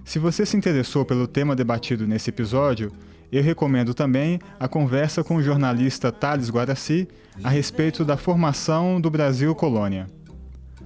Se 0.05 0.21
você 0.21 0.47
se 0.47 0.57
interessou 0.57 1.05
pelo 1.05 1.27
tema 1.27 1.57
debatido 1.57 2.07
nesse 2.07 2.31
episódio, 2.31 2.93
eu 3.33 3.43
recomendo 3.43 3.93
também 3.93 4.39
a 4.61 4.69
conversa 4.69 5.25
com 5.25 5.37
o 5.37 5.43
jornalista 5.43 6.13
Thales 6.13 6.49
Guaraci 6.49 7.09
a 7.43 7.49
respeito 7.49 8.05
da 8.05 8.17
formação 8.17 9.01
do 9.01 9.11
Brasil 9.11 9.53
colônia. 9.55 10.07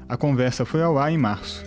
A 0.08 0.16
conversa 0.16 0.64
foi 0.64 0.82
ao 0.82 0.96
ar 0.96 1.12
em 1.12 1.18
março. 1.18 1.64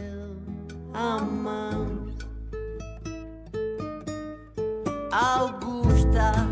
Augusta 5.12 6.49